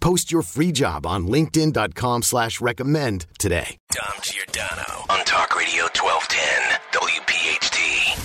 [0.00, 3.76] Post your free job on linkedin.com slash recommend today.
[3.92, 8.18] Dom Giordano on Talk Radio 1210 WPHT.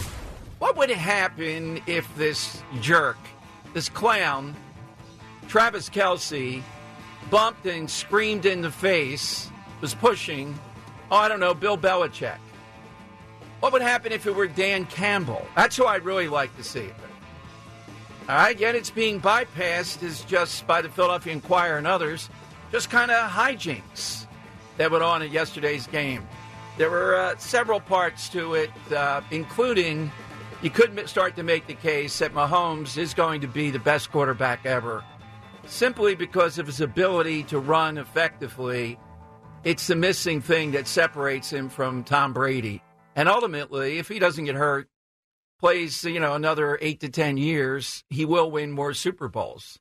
[0.60, 3.18] What would happen if this jerk,
[3.74, 4.56] this clown,
[5.50, 6.64] Travis Kelce,
[7.30, 9.50] bumped and screamed in the face,
[9.82, 10.58] was pushing,
[11.12, 12.38] oh, I don't know, Bill Belichick?
[13.60, 15.46] What would happen if it were Dan Campbell?
[15.56, 16.90] That's who I'd really like to see.
[18.28, 22.28] All right, yet it's being bypassed is just by the Philadelphia Inquirer and others,
[22.72, 24.26] just kind of hijinks
[24.78, 26.28] that went on in yesterday's game.
[26.80, 30.12] There were uh, several parts to it, uh, including
[30.64, 34.12] you could start to make the case that Mahomes is going to be the best
[34.12, 35.04] quarterback ever,
[35.68, 38.98] simply because of his ability to run effectively.
[39.64, 42.82] It's the missing thing that separates him from Tom Brady.
[43.16, 44.90] And ultimately, if he doesn't get hurt,
[45.60, 49.80] plays, you know, another eight to 10 years, he will win more Super Bowls.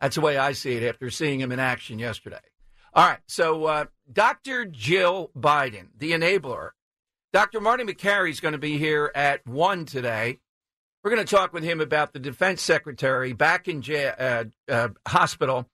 [0.00, 2.40] That's the way I see it after seeing him in action yesterday.
[2.94, 3.20] All right.
[3.28, 4.64] So, uh, Dr.
[4.64, 6.70] Jill Biden, the enabler.
[7.32, 7.60] Dr.
[7.60, 10.40] Marty Makary is going to be here at 1 today.
[11.02, 14.88] We're going to talk with him about the defense secretary back in jail, uh, uh,
[15.06, 15.68] hospital.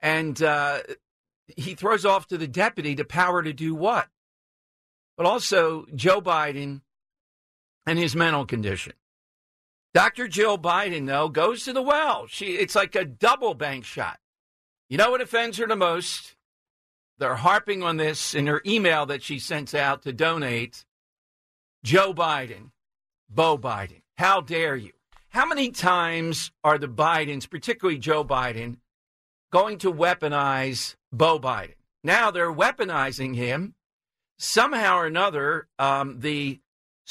[0.00, 0.80] And uh,
[1.56, 4.08] he throws off to the deputy the power to do what?
[5.16, 6.80] But also Joe Biden
[7.86, 8.92] and his mental condition.
[9.94, 10.26] Dr.
[10.26, 12.26] Jill Biden, though, goes to the well.
[12.26, 14.18] She, it's like a double bank shot.
[14.88, 16.34] You know what offends her the most?
[17.18, 20.84] They're harping on this in her email that she sends out to donate.
[21.84, 22.70] Joe Biden,
[23.28, 24.92] Bo Biden, how dare you?
[25.28, 28.76] How many times are the Bidens, particularly Joe Biden,
[29.50, 31.74] going to weaponize Bo Biden?
[32.04, 33.74] Now they're weaponizing him.
[34.38, 36.60] Somehow or another, um, the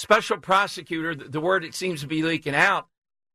[0.01, 2.87] special prosecutor, the word it seems to be leaking out,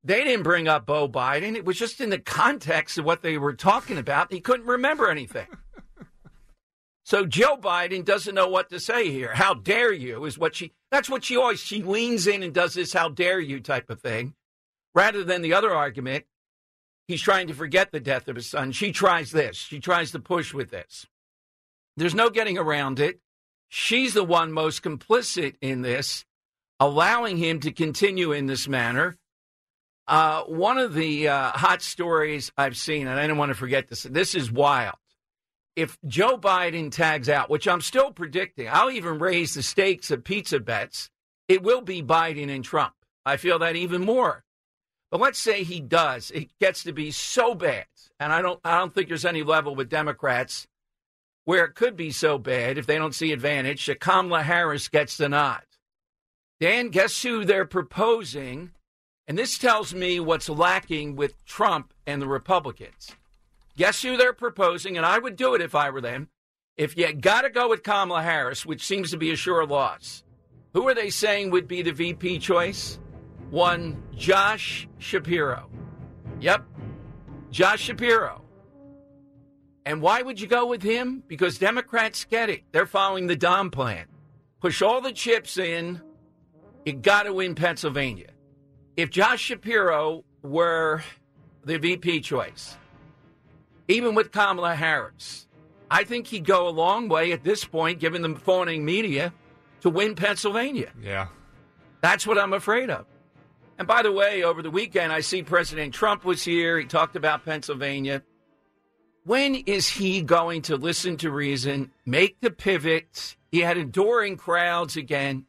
[0.04, 1.56] they didn't bring up Bo Biden.
[1.56, 4.32] It was just in the context of what they were talking about.
[4.32, 5.46] He couldn't remember anything.
[7.04, 9.32] so Joe Biden doesn't know what to say here.
[9.32, 12.74] How dare you is what she that's what she always she leans in and does
[12.74, 14.34] this how dare you type of thing.
[14.94, 16.24] Rather than the other argument,
[17.08, 18.72] he's trying to forget the death of his son.
[18.72, 19.56] She tries this.
[19.56, 21.06] She tries to push with this.
[21.96, 23.20] There's no getting around it.
[23.68, 26.25] She's the one most complicit in this
[26.80, 29.16] allowing him to continue in this manner.
[30.08, 33.88] Uh, one of the uh, hot stories I've seen, and I don't want to forget
[33.88, 34.96] this, this is wild.
[35.74, 40.24] If Joe Biden tags out, which I'm still predicting, I'll even raise the stakes of
[40.24, 41.10] pizza bets,
[41.48, 42.94] it will be Biden and Trump.
[43.24, 44.44] I feel that even more.
[45.10, 46.30] But let's say he does.
[46.30, 47.86] It gets to be so bad,
[48.18, 50.66] and I don't I don't think there's any level with Democrats
[51.44, 55.16] where it could be so bad if they don't see advantage that Kamala Harris gets
[55.16, 55.62] the nod.
[56.58, 58.70] Dan, guess who they're proposing?
[59.28, 63.14] And this tells me what's lacking with Trump and the Republicans.
[63.76, 64.96] Guess who they're proposing?
[64.96, 66.28] And I would do it if I were them.
[66.76, 70.22] If you got to go with Kamala Harris, which seems to be a sure loss,
[70.72, 72.98] who are they saying would be the VP choice?
[73.50, 75.70] One, Josh Shapiro.
[76.40, 76.64] Yep,
[77.50, 78.42] Josh Shapiro.
[79.84, 81.22] And why would you go with him?
[81.28, 82.62] Because Democrats get it.
[82.72, 84.06] They're following the Dom plan.
[84.60, 86.02] Push all the chips in
[86.86, 88.28] you got to win Pennsylvania.
[88.96, 91.02] If Josh Shapiro were
[91.64, 92.76] the VP choice,
[93.88, 95.48] even with Kamala Harris,
[95.90, 99.34] I think he'd go a long way at this point, given the phoning media,
[99.80, 100.92] to win Pennsylvania.
[101.02, 101.26] Yeah.
[102.00, 103.04] That's what I'm afraid of.
[103.78, 106.78] And by the way, over the weekend, I see President Trump was here.
[106.78, 108.22] He talked about Pennsylvania.
[109.24, 113.36] When is he going to listen to reason, make the pivot?
[113.50, 115.46] He had adoring crowds again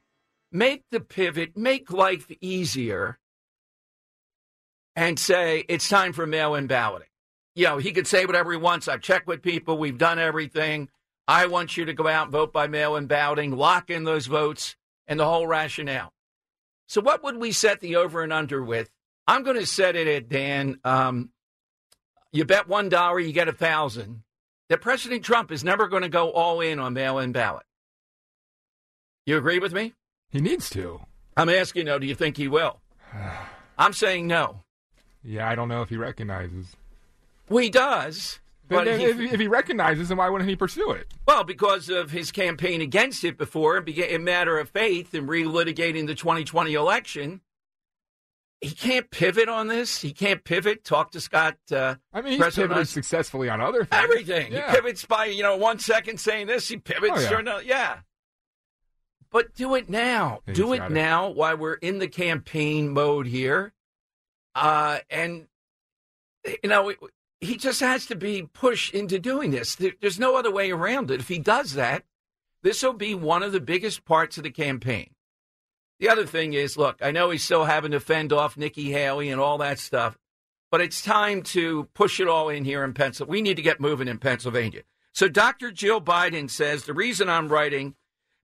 [0.51, 3.19] make the pivot, make life easier,
[4.95, 7.07] and say it's time for mail in balloting.
[7.55, 8.88] You know, he could say whatever he wants.
[8.88, 10.89] I've checked with people, we've done everything.
[11.27, 14.27] I want you to go out and vote by mail in balloting, lock in those
[14.27, 14.75] votes,
[15.07, 16.13] and the whole rationale.
[16.88, 18.89] So, what would we set the over and under with?
[19.27, 20.79] I'm going to set it at Dan.
[20.85, 21.31] Um,
[22.31, 24.23] you bet one dollar, you get a thousand.
[24.69, 27.65] That President Trump is never going to go all in on mail-in ballot.
[29.25, 29.93] You agree with me?
[30.29, 31.01] He needs to.
[31.35, 32.79] I'm asking, though, do you think he will?
[33.77, 34.62] I'm saying no.
[35.24, 36.75] Yeah, I don't know if he recognizes.
[37.50, 38.39] Well, he does.
[38.69, 41.13] Then, But then he- if, if he recognizes, then why wouldn't he pursue it?
[41.27, 46.07] Well, because of his campaign against it before, and a matter of faith in relitigating
[46.07, 47.41] the 2020 election,
[48.59, 50.01] he can't pivot on this.
[50.01, 50.83] He can't pivot.
[50.83, 51.56] Talk to Scott.
[51.71, 54.03] Uh, I mean, he's President pivoted successfully on other things.
[54.03, 54.51] everything.
[54.51, 54.69] Yeah.
[54.71, 56.68] He pivots by you know one second saying this.
[56.68, 57.13] He pivots.
[57.15, 57.33] Oh, yeah.
[57.35, 57.97] or no, yeah.
[59.31, 60.39] But do it now.
[60.47, 63.74] Yeah, do it now while we're in the campaign mode here.
[64.56, 65.47] Uh, and
[66.63, 66.94] you know,
[67.39, 69.75] he just has to be pushed into doing this.
[69.75, 71.19] There, there's no other way around it.
[71.19, 72.03] If he does that,
[72.63, 75.12] this will be one of the biggest parts of the campaign.
[76.00, 79.29] The other thing is, look, I know he's still having to fend off Nikki Haley
[79.29, 80.18] and all that stuff,
[80.71, 83.31] but it's time to push it all in here in Pennsylvania.
[83.31, 84.81] We need to get moving in Pennsylvania.
[85.13, 85.71] So Dr.
[85.71, 87.95] Jill Biden says the reason I'm writing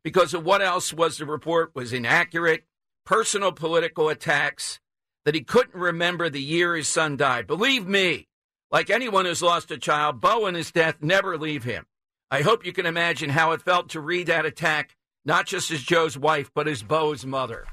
[0.03, 2.65] because of what else was the report was inaccurate,
[3.05, 4.79] personal political attacks,
[5.25, 7.47] that he couldn't remember the year his son died.
[7.47, 8.27] Believe me,
[8.71, 11.85] like anyone who's lost a child, Bo and his death never leave him.
[12.29, 15.81] I hope you can imagine how it felt to read that attack, not just as
[15.81, 17.65] Joe's wife, but as Bo's mother.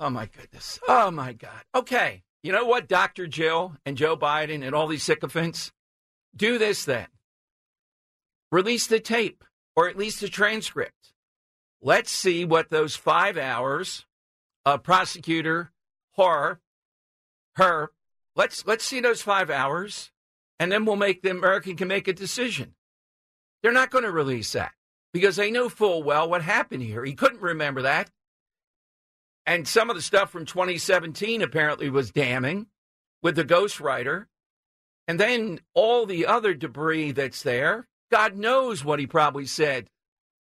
[0.00, 0.80] Oh my goodness.
[0.88, 1.62] Oh my God.
[1.74, 2.22] Okay.
[2.42, 3.26] You know what, Dr.
[3.26, 5.72] Jill and Joe Biden and all these sycophants?
[6.34, 7.06] Do this then.
[8.52, 9.42] Release the tape
[9.74, 11.12] or at least the transcript.
[11.86, 14.06] Let's see what those five hours
[14.64, 15.70] of prosecutor
[16.14, 16.58] horror,
[17.54, 17.92] her,
[18.34, 20.10] let's let's see those five hours,
[20.58, 22.74] and then we'll make the American can make a decision.
[23.62, 24.72] They're not going to release that
[25.12, 27.04] because they know full well what happened here.
[27.04, 28.10] He couldn't remember that.
[29.46, 32.66] And some of the stuff from 2017 apparently was damning
[33.22, 34.26] with the ghostwriter.
[35.06, 39.88] And then all the other debris that's there, God knows what he probably said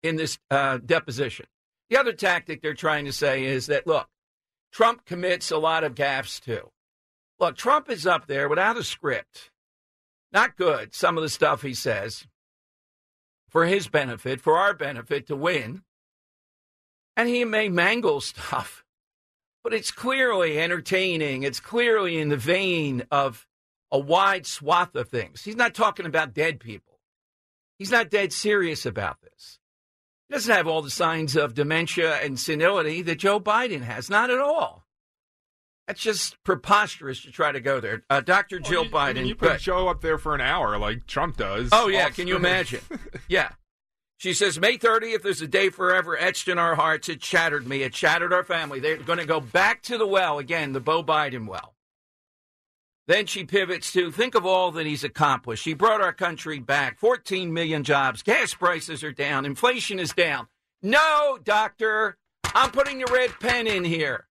[0.05, 1.47] in this uh, deposition.
[1.91, 4.09] The other tactic they're trying to say is that, look,
[4.71, 6.71] Trump commits a lot of gaffes too.
[7.41, 9.51] Look, Trump is up there without a script.
[10.33, 12.27] Not good, some of the stuff he says
[13.49, 15.83] for his benefit, for our benefit to win.
[17.17, 18.85] And he may mangle stuff,
[19.63, 21.45] but it's clearly entertaining.
[21.45, 23.47] It's clearly in the vein of
[23.91, 25.45] a wide swath of things.
[25.45, 26.99] He's not talking about dead people.
[27.79, 29.61] He's not dead serious about this.
[30.35, 34.11] Doesn't have all the signs of dementia and senility that Joe Biden has.
[34.11, 34.85] Not at all.
[35.87, 38.03] That's just preposterous to try to go there.
[38.11, 38.59] Uh, Dr.
[38.59, 39.15] Jill Well, you- I Biden.
[39.17, 39.61] mean, you put.
[39.61, 41.69] Joe up there for an hour like Trump does.
[41.73, 42.09] Oh, yeah.
[42.11, 42.81] Can you imagine?
[43.29, 43.51] yeah.
[44.17, 47.09] She says, May 30th is a day forever etched in our hearts.
[47.09, 47.83] It shattered me.
[47.83, 48.81] It shattered our family.
[48.81, 51.74] They're going to go back to the well again, the Bo Biden well.
[53.07, 55.65] Then she pivots to think of all that he's accomplished.
[55.65, 58.23] He brought our country back 14 million jobs.
[58.23, 59.45] Gas prices are down.
[59.45, 60.47] Inflation is down.
[60.83, 62.17] No, doctor,
[62.55, 64.27] I'm putting the red pen in here.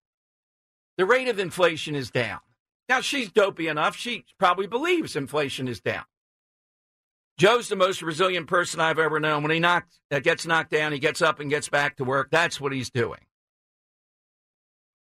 [0.98, 2.40] The rate of inflation is down.
[2.90, 3.96] Now, she's dopey enough.
[3.96, 6.04] She probably believes inflation is down.
[7.38, 9.42] Joe's the most resilient person I've ever known.
[9.42, 12.30] When he knocks, uh, gets knocked down, he gets up and gets back to work.
[12.30, 13.20] That's what he's doing.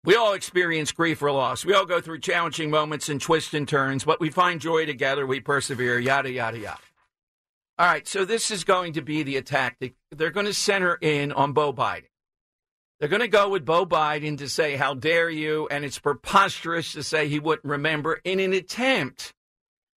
[0.05, 1.63] We all experience grief or loss.
[1.63, 5.25] We all go through challenging moments and twists and turns, but we find joy together.
[5.25, 6.79] We persevere, yada, yada, yada.
[7.79, 9.77] All right, so this is going to be the attack.
[9.79, 12.09] They- They're going to center in on Bo Biden.
[12.99, 15.67] They're going to go with Bo Biden to say, How dare you?
[15.71, 19.33] And it's preposterous to say he wouldn't remember in an attempt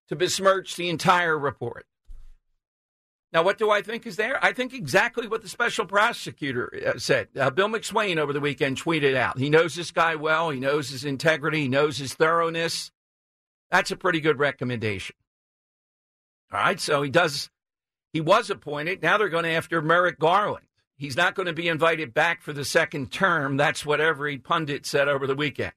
[0.09, 1.85] to besmirch the entire report.
[3.33, 4.43] Now, what do I think is there?
[4.43, 7.29] I think exactly what the special prosecutor uh, said.
[7.39, 9.39] Uh, Bill McSwain over the weekend tweeted out.
[9.39, 10.51] He knows this guy well.
[10.51, 11.63] He knows his integrity.
[11.63, 12.93] He knows his thoroughness.
[13.71, 15.17] That's a pretty good recommendation.
[16.53, 17.51] All right, so he does.
[18.13, 19.03] He was appointed.
[19.03, 20.67] Now they're going after Merrick Garland.
[20.97, 23.57] He's not going to be invited back for the second term.
[23.57, 25.73] That's what every pundit said over the weekend.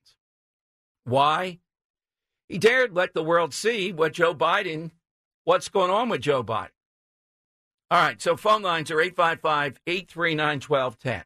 [1.04, 1.60] Why?
[2.48, 4.92] He dared let the world see what Joe Biden,
[5.44, 6.70] what's going on with Joe Biden.
[7.92, 11.24] All right, so phone lines are 855 839 1210.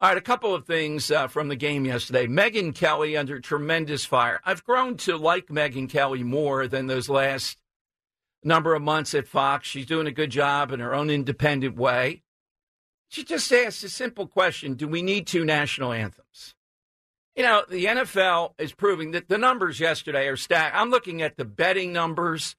[0.00, 2.26] All right, a couple of things uh, from the game yesterday.
[2.26, 4.40] Megyn Kelly under tremendous fire.
[4.44, 7.58] I've grown to like Megyn Kelly more than those last
[8.44, 9.66] number of months at Fox.
[9.66, 12.22] She's doing a good job in her own independent way.
[13.08, 16.54] She just asked a simple question Do we need two national anthems?
[17.34, 20.76] You know, the NFL is proving that the numbers yesterday are stacked.
[20.76, 22.56] I'm looking at the betting numbers.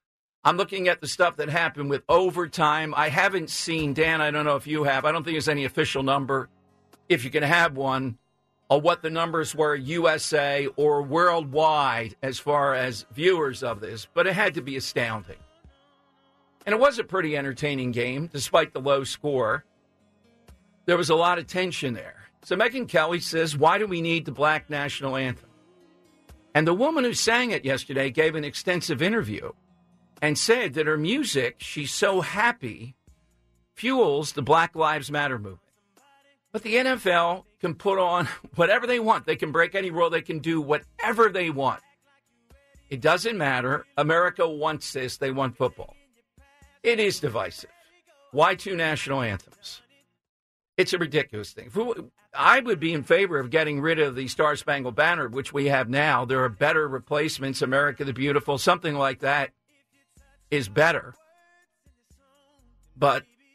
[0.49, 2.95] I'm looking at the stuff that happened with overtime.
[2.97, 5.05] I haven't seen, Dan, I don't know if you have.
[5.05, 6.49] I don't think there's any official number,
[7.07, 8.17] if you can have one,
[8.67, 14.25] of what the numbers were USA or worldwide as far as viewers of this, but
[14.25, 15.37] it had to be astounding.
[16.65, 19.65] And it was a pretty entertaining game, despite the low score.
[20.87, 22.23] There was a lot of tension there.
[22.41, 25.51] So Megyn Kelly says, Why do we need the black national anthem?
[26.55, 29.51] And the woman who sang it yesterday gave an extensive interview
[30.21, 32.95] and said that her music, she's so happy,
[33.73, 35.61] fuels the Black Lives Matter movement.
[36.51, 39.25] But the NFL can put on whatever they want.
[39.25, 40.09] They can break any rule.
[40.09, 41.81] They can do whatever they want.
[42.89, 43.85] It doesn't matter.
[43.97, 45.17] America wants this.
[45.17, 45.95] They want football.
[46.81, 47.69] It is divisive.
[48.31, 49.81] Why two national anthems?
[50.75, 51.71] It's a ridiculous thing.
[52.33, 55.67] I would be in favor of getting rid of the Star Spangled Banner, which we
[55.67, 56.25] have now.
[56.25, 57.61] There are better replacements.
[57.61, 59.51] America the Beautiful, something like that
[60.51, 61.13] is better.
[62.97, 63.23] But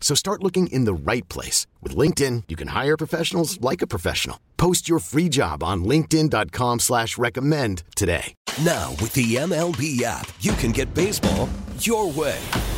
[0.00, 1.66] So start looking in the right place.
[1.82, 4.40] With LinkedIn, you can hire professionals like a professional.
[4.56, 8.34] Post your free job on linkedin.com slash recommend today.
[8.64, 12.40] Now, with the MLB app, you can get baseball your way.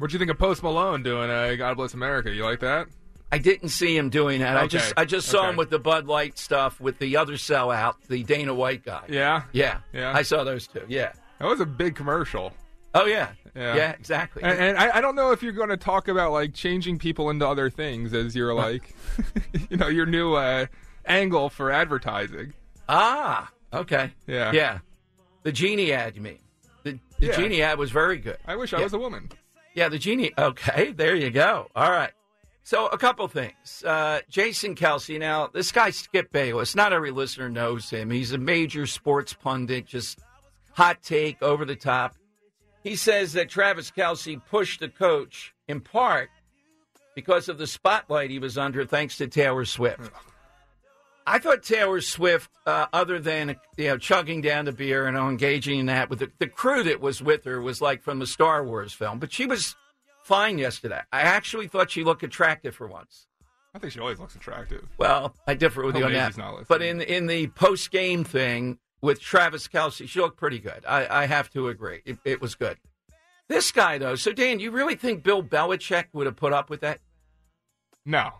[0.00, 2.30] What'd you think of Post Malone doing uh, God Bless America?
[2.32, 2.88] You like that?
[3.30, 4.56] I didn't see him doing that.
[4.56, 5.50] I just I just saw Okay.
[5.50, 9.04] him with the Bud Light stuff with the other sellout, the Dana White guy.
[9.08, 9.42] Yeah.
[9.52, 9.80] Yeah.
[9.92, 10.12] Yeah.
[10.12, 10.82] I saw those two.
[10.88, 11.12] Yeah.
[11.38, 12.52] That was a big commercial.
[12.94, 13.28] Oh yeah.
[13.54, 13.76] Yeah.
[13.76, 14.42] Yeah, exactly.
[14.42, 17.30] And, and I, I don't know if you're going to talk about like changing people
[17.30, 18.94] into other things as your like,
[19.70, 20.66] you know, your new uh,
[21.04, 22.52] angle for advertising.
[22.88, 24.12] ah, okay.
[24.26, 24.50] Yeah.
[24.52, 24.78] Yeah.
[25.44, 26.38] The genie ad, you mean?
[26.84, 27.36] The, the Yeah.
[27.36, 28.38] genie ad was very good.
[28.46, 28.84] I wish I Yeah.
[28.84, 29.30] was a woman.
[29.80, 30.30] Yeah, the genie.
[30.36, 31.68] Okay, there you go.
[31.74, 32.12] All right.
[32.64, 33.82] So a couple things.
[33.82, 35.18] Uh, Jason Kelce.
[35.18, 36.74] Now this guy Skip Bayless.
[36.74, 38.10] Not every listener knows him.
[38.10, 39.86] He's a major sports pundit.
[39.86, 40.18] Just
[40.72, 42.14] hot take, over the top.
[42.84, 46.28] He says that Travis Kelce pushed the coach in part
[47.14, 50.10] because of the spotlight he was under, thanks to Taylor Swift.
[51.30, 55.78] I thought Taylor Swift, uh, other than you know chugging down the beer and engaging
[55.78, 58.64] in that with the, the crew that was with her, was like from the Star
[58.64, 59.20] Wars film.
[59.20, 59.76] But she was
[60.24, 61.02] fine yesterday.
[61.12, 63.28] I actually thought she looked attractive for once.
[63.76, 64.88] I think she always looks attractive.
[64.98, 66.64] Well, I differ with Hope you on that.
[66.66, 70.84] But in in the post game thing with Travis Kelce, she looked pretty good.
[70.84, 72.02] I, I have to agree.
[72.04, 72.76] It, it was good.
[73.46, 74.16] This guy though.
[74.16, 76.98] So Dan, you really think Bill Belichick would have put up with that?
[78.04, 78.32] No.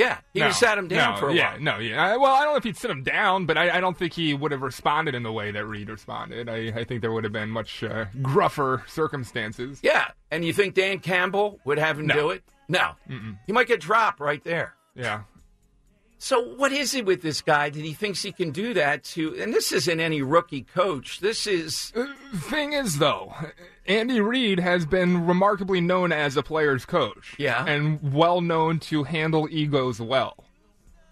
[0.00, 1.60] Yeah, he no, sat him down no, for a yeah, while.
[1.60, 2.16] No, yeah.
[2.16, 4.32] Well, I don't know if he'd sit him down, but I, I don't think he
[4.32, 6.48] would have responded in the way that Reid responded.
[6.48, 9.80] I, I think there would have been much uh, gruffer circumstances.
[9.82, 12.14] Yeah, and you think Dan Campbell would have him No.
[12.14, 12.42] do it?
[12.68, 12.92] No,
[13.46, 14.74] he might get dropped right there.
[14.94, 15.22] Yeah.
[16.22, 19.40] So what is it with this guy that he thinks he can do that to?
[19.40, 21.20] And this isn't any rookie coach.
[21.20, 23.34] This is uh, Thing is, though,
[23.86, 27.34] Andy Reid has been remarkably known as a player's coach.
[27.38, 27.64] Yeah.
[27.64, 30.44] And well known to handle egos well.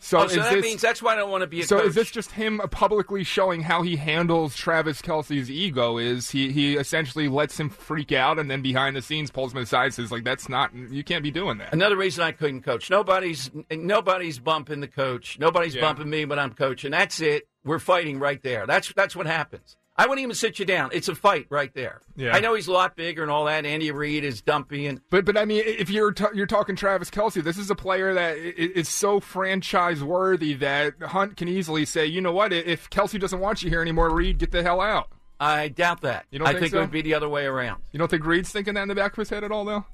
[0.00, 1.78] So, oh, so that this, means that's why I don't want to be a so
[1.78, 1.88] coach.
[1.88, 5.98] is this just him publicly showing how he handles Travis Kelce's ego?
[5.98, 9.58] Is he he essentially lets him freak out and then behind the scenes pulls him
[9.58, 11.72] aside, and says like that's not you can't be doing that.
[11.72, 12.90] Another reason I couldn't coach.
[12.90, 15.38] Nobody's nobody's bumping the coach.
[15.40, 15.80] Nobody's Yeah.
[15.80, 16.92] bumping me when I'm coaching.
[16.92, 17.48] That's it.
[17.64, 18.66] We're fighting right there.
[18.66, 19.77] That's that's what happens.
[19.98, 20.90] I wouldn't even sit you down.
[20.92, 22.00] It's a fight right there.
[22.16, 22.34] Yeah.
[22.34, 23.66] I know he's a lot bigger and all that.
[23.66, 27.10] Andy Reid is dumpy and But but I mean, if you're t- you're talking Travis
[27.10, 32.06] Kelce, this is a player that is so franchise worthy that Hunt can easily say,
[32.06, 35.08] you know what, if Kelce doesn't want you here anymore, Reid, get the hell out.
[35.40, 36.26] I doubt that.
[36.30, 36.78] You don't I think think so?
[36.78, 37.82] it would be the other way around.
[37.92, 39.84] You don't think Reid's thinking that in the back of his head at all, though?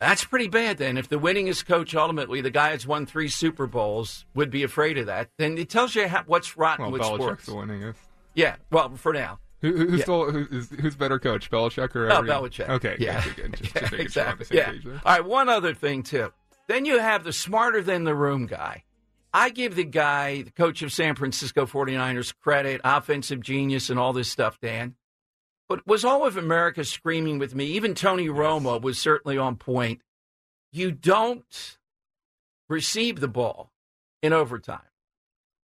[0.00, 0.98] That's pretty bad then.
[0.98, 4.98] If the winningest coach ultimately, the guy that's won three Super Bowls, would be afraid
[4.98, 7.46] of that, then it tells you how, what's rotten Well, with Belichick's sports.
[7.46, 7.94] the winningest.
[8.34, 9.38] Yeah, well, for now.
[9.64, 10.02] Who, who- who's Yeah.
[10.04, 12.22] still who's, who's better coach, Belichick or Oh?
[12.22, 12.68] Belichick.
[12.68, 13.24] Okay, Yeah.
[13.24, 13.48] gotcha.
[13.56, 14.56] Just, Yeah, just making sure we're on the exactly.
[14.92, 14.98] Yeah.
[15.04, 16.32] All right, one other thing, too.
[16.68, 18.84] Then you have the smarter than the room guy.
[19.32, 24.12] I give the guy, the coach of San Francisco 49ers, credit, offensive genius, and all
[24.12, 24.94] this stuff, Dan.
[25.68, 27.64] But was all of America screaming with me?
[27.66, 30.02] Even Tony Romo was certainly on point.
[30.72, 31.78] You don't
[32.68, 33.72] receive the ball
[34.22, 34.80] in overtime.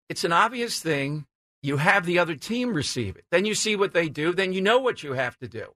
[0.08, 1.26] It's an obvious thing.
[1.62, 3.24] You have the other team receive it.
[3.30, 4.32] Then you see what they do.
[4.32, 5.66] Then you know what you have to do.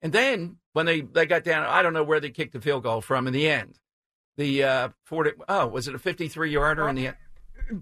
[0.00, 2.82] And then when they, they got down, I don't know where they kicked the field
[2.84, 3.78] goal from in the end.
[4.36, 7.16] The uh, 40, oh, was it a 53 yarder in the end?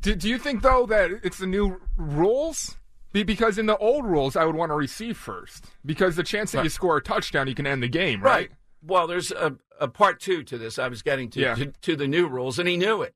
[0.00, 2.76] Do, do you think though that it's the new rules?
[3.12, 6.64] Because in the old rules, I would want to receive first because the chance that
[6.64, 8.50] you score a touchdown, you can end the game, right?
[8.82, 10.78] Well, there's a, a part two to this.
[10.78, 11.54] I was getting to, Yeah.
[11.56, 13.14] to to the new rules, and he knew it.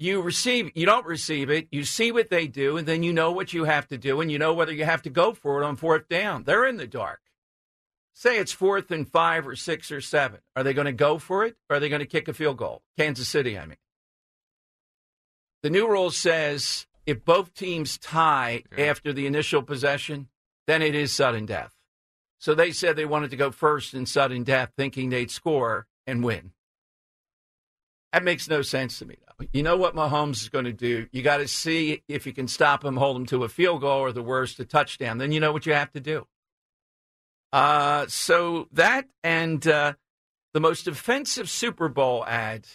[0.00, 1.66] You receive, you don't receive it.
[1.72, 4.30] You see what they do, and then you know what you have to do, and
[4.30, 6.44] you know whether you have to go for it on fourth down.
[6.44, 7.20] They're in the dark.
[8.14, 10.40] Say it's fourth and five or six or seven.
[10.54, 12.56] Are they going to go for it, or are they going to kick a field
[12.56, 12.82] goal?
[12.96, 13.76] Kansas City, I mean.
[15.62, 20.28] The new rule says if both teams tie after the initial possession,
[20.66, 21.74] then it is sudden death.
[22.38, 26.22] So they said they wanted to go first in sudden death, thinking they'd score and
[26.22, 26.52] win.
[28.12, 29.27] That makes no sense to me, though.
[29.52, 31.06] You know what Mahomes is going to do?
[31.12, 34.00] You got to see if you can stop him, hold him to a field goal,
[34.00, 35.18] or the worst, a touchdown.
[35.18, 36.26] Then you know what you have to do.
[37.52, 39.94] Uh, so that and uh,
[40.54, 42.66] the most offensive Super Bowl ad,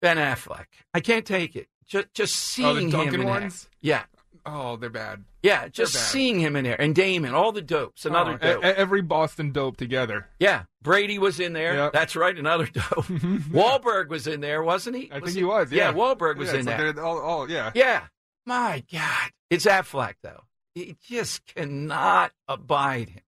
[0.00, 0.66] Ben Affleck.
[0.94, 1.68] I can't take it.
[1.86, 3.68] Just, just Oh, seeing Dunkin' him ones?
[3.80, 4.04] Yeah,
[4.44, 5.24] Oh, they're bad.
[5.42, 6.00] yeah, just bad.
[6.00, 8.64] seeing him in there and Damon, all the dopes, another Oh, dope.
[8.64, 10.28] every Boston dope together.
[10.40, 11.74] Yeah, Brady was in there.
[11.76, 11.92] Yep.
[11.92, 12.84] That's right, another dope.
[13.52, 15.10] Wahlberg was in there, wasn't he?
[15.12, 15.70] I think he was.
[15.70, 17.00] Yeah, Wahlberg was Yeah, in there.
[17.04, 17.70] all, all- yeah.
[17.74, 18.02] Yeah,
[18.46, 20.42] my God, it's Affleck though.
[20.74, 23.20] He just cannot abide him.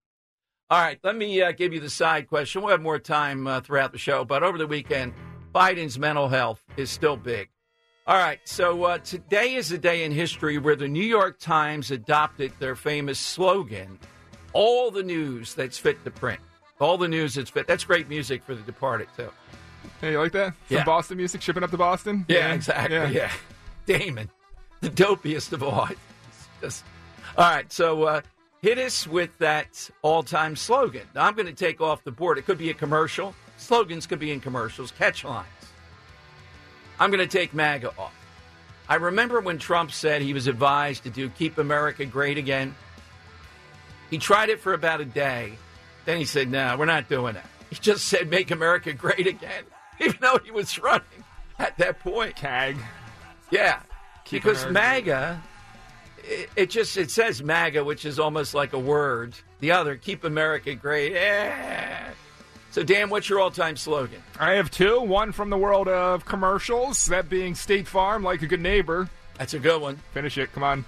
[0.70, 2.62] All right, let me uh, give you the side question.
[2.62, 5.12] We'll have more time uh, throughout the show, but over the weekend,
[5.55, 7.50] Biden's mental health is still big.
[8.07, 11.90] All right, so uh, today is a day in history where the New York Times
[11.90, 13.99] adopted their famous slogan
[14.53, 16.38] all the news that's fit to print.
[16.81, 17.67] All the news that's fit.
[17.67, 19.31] That's great music for the departed, too.
[20.01, 20.49] Hey, you like that?
[20.69, 20.85] Some Yeah.
[20.85, 22.27] Boston music shipping up to Boston?
[22.29, 23.14] Yeah, exactly.
[23.14, 23.33] Yeah.
[23.87, 24.29] Damon,
[24.81, 25.88] the dopiest of all.
[26.61, 26.85] Just-
[27.38, 28.21] all right, so uh,
[28.61, 31.07] hit us with that all time slogan.
[31.14, 32.37] Now, I'm going to take off the board.
[32.38, 33.35] It could be a commercial.
[33.57, 35.47] Slogans could be in commercials, catch lines.
[36.98, 38.14] I'm going to take MAGA off.
[38.88, 42.74] I remember when Trump said he was advised to do Keep America Great Again.
[44.11, 45.54] He tried it for about a day.
[46.04, 47.42] Then he said, No, we're not doing it.
[47.70, 49.64] He just said, Make America Great Again,
[50.00, 51.02] even though he was running
[51.59, 52.37] at that point.
[52.37, 52.76] CAG.
[53.50, 53.80] Yeah,
[54.24, 54.72] Keep because America-
[55.11, 55.42] MAGA,
[56.24, 59.35] it, it just it says MAGA, which is almost like a word.
[59.61, 61.14] The other, keep America great.
[61.16, 62.11] Eh.
[62.75, 64.21] So, Dan, what's your all-time slogan?
[64.37, 65.01] I have two.
[65.01, 69.09] One from the world of commercials, that being State Farm, like a good neighbor.
[69.39, 70.01] That's a good one.
[70.13, 70.53] Finish it.
[70.53, 70.85] Come on.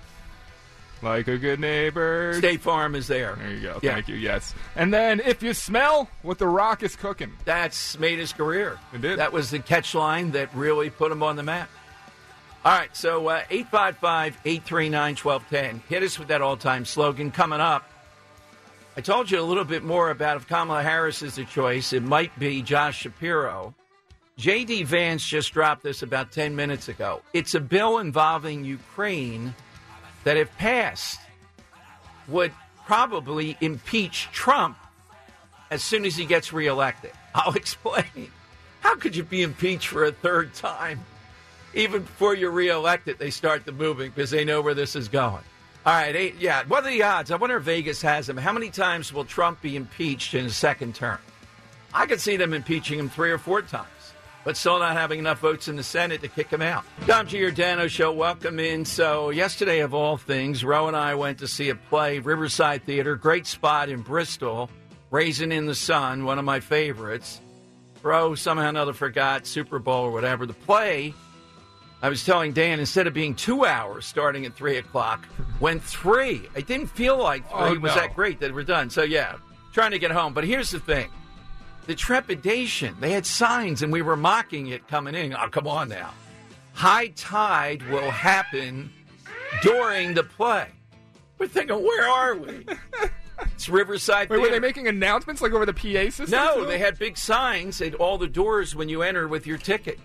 [1.00, 2.34] Like a good neighbor.
[2.38, 3.36] State Farm is there.
[3.36, 3.78] There you go.
[3.84, 3.94] Yeah.
[3.94, 4.16] Thank you.
[4.16, 4.52] Yes.
[4.74, 7.32] And then if you smell what the rock is cooking.
[7.44, 8.80] That's made his career.
[8.92, 9.20] It did.
[9.20, 11.70] That was the catch line that really put him on the map.
[12.64, 15.82] All right, so uh, 855 839 1210.
[15.88, 17.88] Hit us with that all time slogan coming up.
[18.98, 22.02] I told you a little bit more about if Kamala Harris is the choice, it
[22.02, 23.74] might be Josh Shapiro.
[24.38, 24.84] J.D.
[24.84, 27.20] Vance just dropped this about 10 minutes ago.
[27.34, 29.54] It's a bill involving Ukraine
[30.24, 31.20] that, if passed,
[32.26, 32.52] would
[32.86, 34.78] probably impeach Trump
[35.70, 37.12] as soon as he gets reelected.
[37.34, 38.30] I'll explain.
[38.80, 41.04] How could you be impeached for a third time?
[41.74, 45.42] Even before you're reelected, they start the moving because they know where this is going.
[45.86, 46.64] All right, eight, yeah.
[46.66, 47.30] What are the odds?
[47.30, 48.36] I wonder if Vegas has them.
[48.36, 51.18] How many times will Trump be impeached in his second term?
[51.94, 53.86] I could see them impeaching him three or four times,
[54.42, 56.84] but still not having enough votes in the Senate to kick him out.
[57.06, 58.84] Dom Giordano Show, welcome in.
[58.84, 63.14] So, yesterday, of all things, Roe and I went to see a play, Riverside Theater,
[63.14, 64.68] great spot in Bristol,
[65.12, 67.40] Raisin in the Sun, one of my favorites.
[68.02, 70.46] Roe somehow or another forgot Super Bowl or whatever.
[70.46, 71.14] The play
[72.02, 75.26] I was telling Dan instead of being two hours starting at three o'clock,
[75.60, 76.48] went three.
[76.54, 78.90] It didn't feel like three Oh, was that great that we're done.
[78.90, 79.36] So yeah,
[79.72, 80.34] trying to get home.
[80.34, 81.08] But here's the thing:
[81.86, 82.96] the trepidation.
[83.00, 85.34] They had signs, and we were mocking it coming in.
[85.34, 86.12] Oh, come on now!
[86.74, 88.90] High tide will happen
[89.62, 90.68] during the play.
[91.38, 92.66] We're thinking, where are we?
[93.54, 94.30] It's Riverside.
[94.30, 96.30] Wait, were they making announcements like over the PA system?
[96.30, 96.66] No, too?
[96.66, 99.98] they had big signs at all the doors when you enter with your ticket.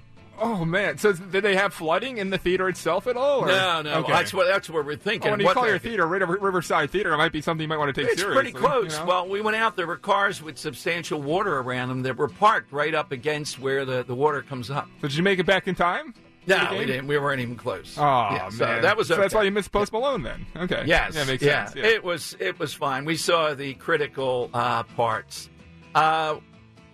[0.44, 0.98] Oh man!
[0.98, 3.42] So did they have flooding in the theater itself at all?
[3.42, 3.48] Or?
[3.48, 4.12] No, no, Okay.
[4.12, 5.28] that's what that's what we're thinking.
[5.28, 7.68] Oh, when you What call your theater River, Riverside Theater, it might be something you
[7.68, 8.52] might want to take It's seriously.
[8.52, 8.94] pretty close.
[8.94, 9.06] you know?
[9.06, 9.76] Well, we went out.
[9.76, 13.86] There were cars with substantial water around them that were parked right up against where
[13.86, 14.88] the, the water comes up.
[15.02, 16.14] So did you make it back in time?
[16.48, 17.06] No, we didn't.
[17.06, 17.96] We weren't even close.
[18.00, 20.48] Oh Yeah, man, so that was So that's why you missed Post Malone then.
[20.58, 20.84] Okay.
[20.88, 21.78] Yes, Yeah, makes yeah, sense.
[21.78, 21.86] Yeah.
[21.86, 23.06] It was it was fine.
[23.06, 25.52] We saw the critical uh, parts.
[25.94, 26.38] Uh,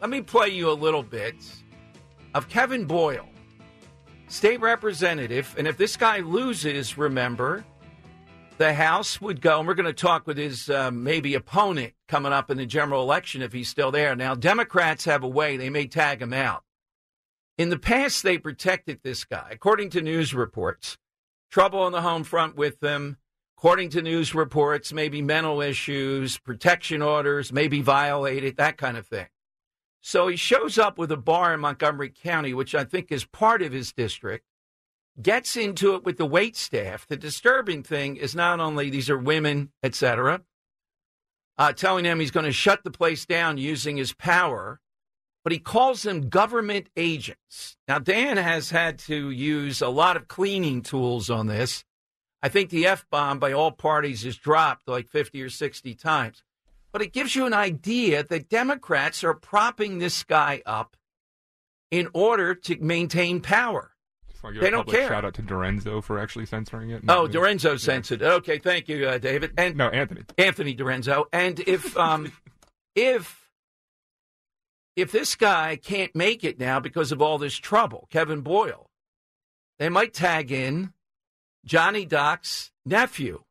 [0.02, 1.36] let me play you a little bit
[2.34, 3.26] of Kevin Boyle,
[4.28, 7.66] state representative, and if this guy loses, remember,
[8.58, 9.60] the House would go.
[9.60, 13.02] And we're going to talk with his uh, maybe opponent coming up in the general
[13.02, 14.16] election if he's still there.
[14.16, 16.64] Now, Democrats have a way; they may tag him out.
[17.58, 20.98] In the past, they protected this guy, according to news reports.
[21.50, 23.18] Trouble on the home front with them.
[23.58, 29.26] According to news reports, maybe mental issues, protection orders, maybe violated, that kind of thing.
[30.02, 33.62] So he shows up with a bar in Montgomery County, which I think is part
[33.62, 34.46] of his district,
[35.22, 37.08] gets into it with the wait staff.
[37.08, 40.42] The disturbing thing is not only these are women, etc.,
[41.58, 44.80] uh, telling them he's going to shut the place down using his power,
[45.44, 47.78] but he calls them government agents.
[47.88, 51.84] Now, Dan has had to use a lot of cleaning tools on this.
[52.44, 56.44] I think the F bomb by all parties is dropped like 50 or 60 times.
[56.98, 60.98] But it gives you an idea that Democrats are propping this guy up
[61.92, 63.92] in order to maintain power.
[64.42, 65.08] Just they a don't care.
[65.08, 67.04] Shout out to Dorenzo for actually censoring it.
[67.08, 68.24] Oh, Dorenzo censored.
[68.24, 68.26] it.
[68.26, 69.54] Okay, thank you, uh, David.
[69.60, 70.24] And No, Anthony.
[70.40, 71.26] Anthony Dorenzo.
[71.32, 72.32] And if um,
[72.96, 73.48] if
[74.96, 78.90] if this guy can't make it now because of all this trouble, Kevin Boyle,
[79.78, 80.94] they might tag in
[81.64, 83.44] Johnny Doc's nephew.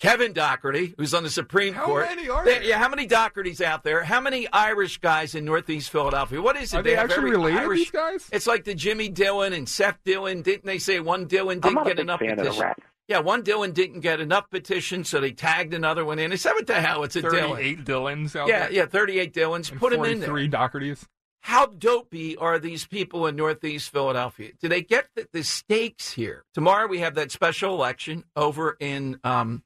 [0.00, 2.06] Kevin Dougherty, who's on the Supreme How Court.
[2.06, 2.62] many are They- there?
[2.62, 4.04] Yeah, how many Doughertys out there?
[4.04, 6.40] How many Irish guys in Northeast Philadelphia?
[6.40, 6.76] What is it?
[6.78, 8.28] Are they have actually every related, Irish- these guys?
[8.30, 10.42] It's like the Jimmy Dillon and Seth Dillon.
[10.42, 12.74] Didn't they say one Dillon didn't get enough fan of the petitions?
[13.08, 16.28] Yeah, one Dillon didn't get enough petitions, so they tagged another one in.
[16.30, 17.04] They said, "What the hell?
[17.04, 18.72] It's a Dillon." Thirty-eight Dillons out Yeah, there.
[18.72, 19.70] yeah, thirty-eight Dillons.
[19.70, 20.28] And Put them in there.
[20.28, 21.04] Forty-three Doughertys.
[21.40, 24.50] How dopey are these people in Northeast Philadelphia?
[24.60, 26.44] Do they get the, the stakes here?
[26.52, 29.62] Tomorrow we have that special election over in um,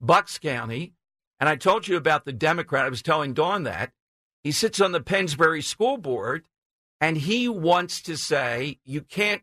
[0.00, 0.94] Bucks County,
[1.40, 2.86] and I told you about the Democrat.
[2.86, 3.92] I was telling Dawn that
[4.42, 6.46] he sits on the Pennsbury School Board,
[7.00, 9.42] and he wants to say you can't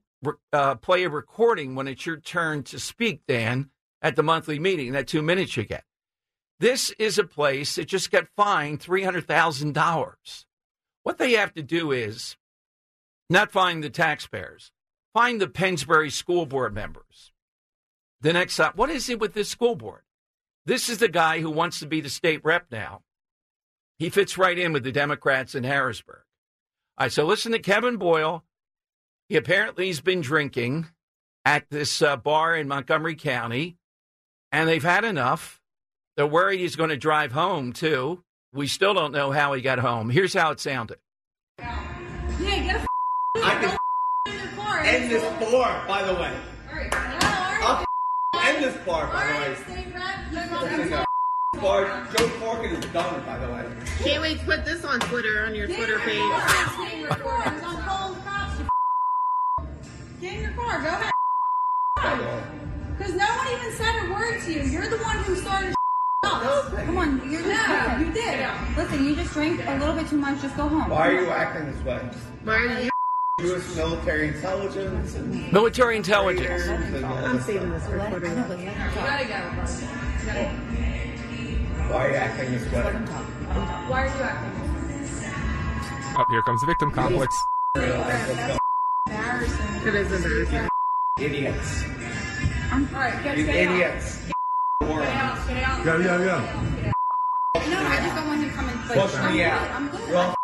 [0.51, 3.69] uh, play a recording when it's your turn to speak, Dan,
[4.01, 4.93] at the monthly meeting.
[4.93, 5.83] That two minutes you get.
[6.59, 10.45] This is a place that just got fined three hundred thousand dollars.
[11.03, 12.37] What they have to do is
[13.29, 14.71] not find the taxpayers,
[15.13, 17.33] find the Pennsbury school board members.
[18.21, 20.01] The next time, what is it with this school board?
[20.65, 23.01] This is the guy who wants to be the state rep now.
[23.99, 26.23] He fits right in with the Democrats in Harrisburg.
[26.97, 28.43] All right, so listen to Kevin Boyle.
[29.29, 30.87] He apparently has been drinking
[31.45, 33.77] at this uh, bar in Montgomery County,
[34.51, 35.61] and they've had enough.
[36.17, 38.23] They're worried he's going to drive home, too.
[38.53, 40.09] We still don't know how he got home.
[40.09, 40.97] Here's how it sounded.
[41.59, 41.73] Yeah,
[42.39, 42.85] get a
[43.43, 43.77] I can
[44.27, 44.79] in your car.
[44.79, 46.33] end this bar, by the way.
[48.55, 49.39] Alright, now, end this bar, by the way.
[49.39, 51.05] alright, stay rep, live on This is a
[51.61, 52.07] bar.
[52.17, 53.65] Joe Corkin is done, by the way.
[53.99, 56.17] Can't wait to put this on Twitter, on your Twitter page.
[56.17, 57.43] Get in your car.
[57.45, 58.61] I was on call cops.
[60.21, 60.81] Get in your car.
[60.81, 61.11] Go ahead.
[62.97, 64.63] Because no one even said a word to you.
[64.63, 65.75] You're the one who started
[66.23, 66.71] up.
[66.71, 68.47] Come on, you're no, you did.
[68.77, 70.41] Listen, you just drank a little bit too much.
[70.41, 70.89] Just go home.
[70.89, 71.99] Why are you acting this way?
[72.43, 72.94] Why are you?
[73.41, 73.75] U.S.
[73.75, 76.47] military intelligence and Military intelligence.
[76.47, 77.83] traitors and all I'm saving stuff.
[77.83, 78.31] this recording.
[78.31, 78.37] You
[78.95, 79.35] gotta go.
[81.91, 82.81] Why are you acting this way?
[82.81, 84.61] Why are you acting?
[86.17, 87.35] Up oh, here comes the victim complex.
[87.75, 87.81] It
[89.95, 90.69] is embarrassing.
[91.19, 91.83] Idiots.
[92.71, 93.73] Alright, get, You get out.
[93.75, 94.07] idiots.
[94.81, 95.47] Morons.
[95.47, 95.83] Get out.
[95.83, 95.85] Get out.
[95.85, 96.91] Yeah, yeah, yeah.
[97.69, 98.75] No, I just don't want him coming.
[98.87, 99.69] Like, Push me out.
[99.71, 100.34] I'm good.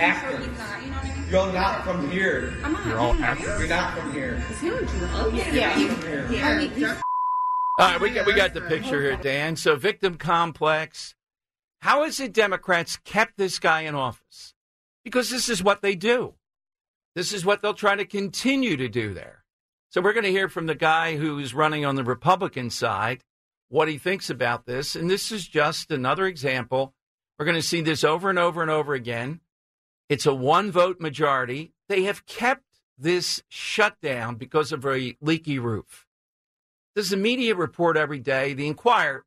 [0.00, 0.46] Actors.
[0.46, 0.82] not.
[0.82, 1.30] You know what I mean?
[1.30, 2.54] You're not from here.
[2.64, 2.86] I'm not.
[2.86, 3.30] You're all I'm not.
[3.30, 3.60] actors.
[3.60, 4.44] You're not from here.
[4.50, 5.54] Is he on drugs?
[5.54, 5.78] Yeah.
[5.78, 6.44] You're from here.
[6.44, 6.98] I mean, he's All
[7.78, 9.56] right, we got, we got the picture here, Dan.
[9.56, 11.14] So, victim complex.
[11.82, 14.54] How is it Democrats kept this guy in office?
[15.04, 16.34] Because this is what they do.
[17.14, 19.44] This is what they'll try to continue to do there.
[19.88, 23.24] So we're going to hear from the guy who's running on the Republican side
[23.68, 24.94] what he thinks about this.
[24.94, 26.94] And this is just another example.
[27.38, 29.40] We're going to see this over and over and over again.
[30.10, 31.72] It's a one vote majority.
[31.88, 32.64] They have kept
[32.98, 36.04] this shutdown because of a leaky roof.
[36.96, 38.52] Does the media report every day?
[38.52, 39.24] The Inquirer,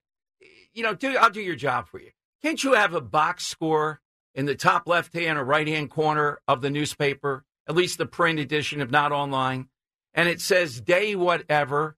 [0.73, 2.11] you know, do, I'll do your job for you.
[2.41, 4.01] Can't you have a box score
[4.35, 8.05] in the top left hand or right hand corner of the newspaper, at least the
[8.05, 9.69] print edition, if not online?
[10.13, 11.95] And it says day whatever,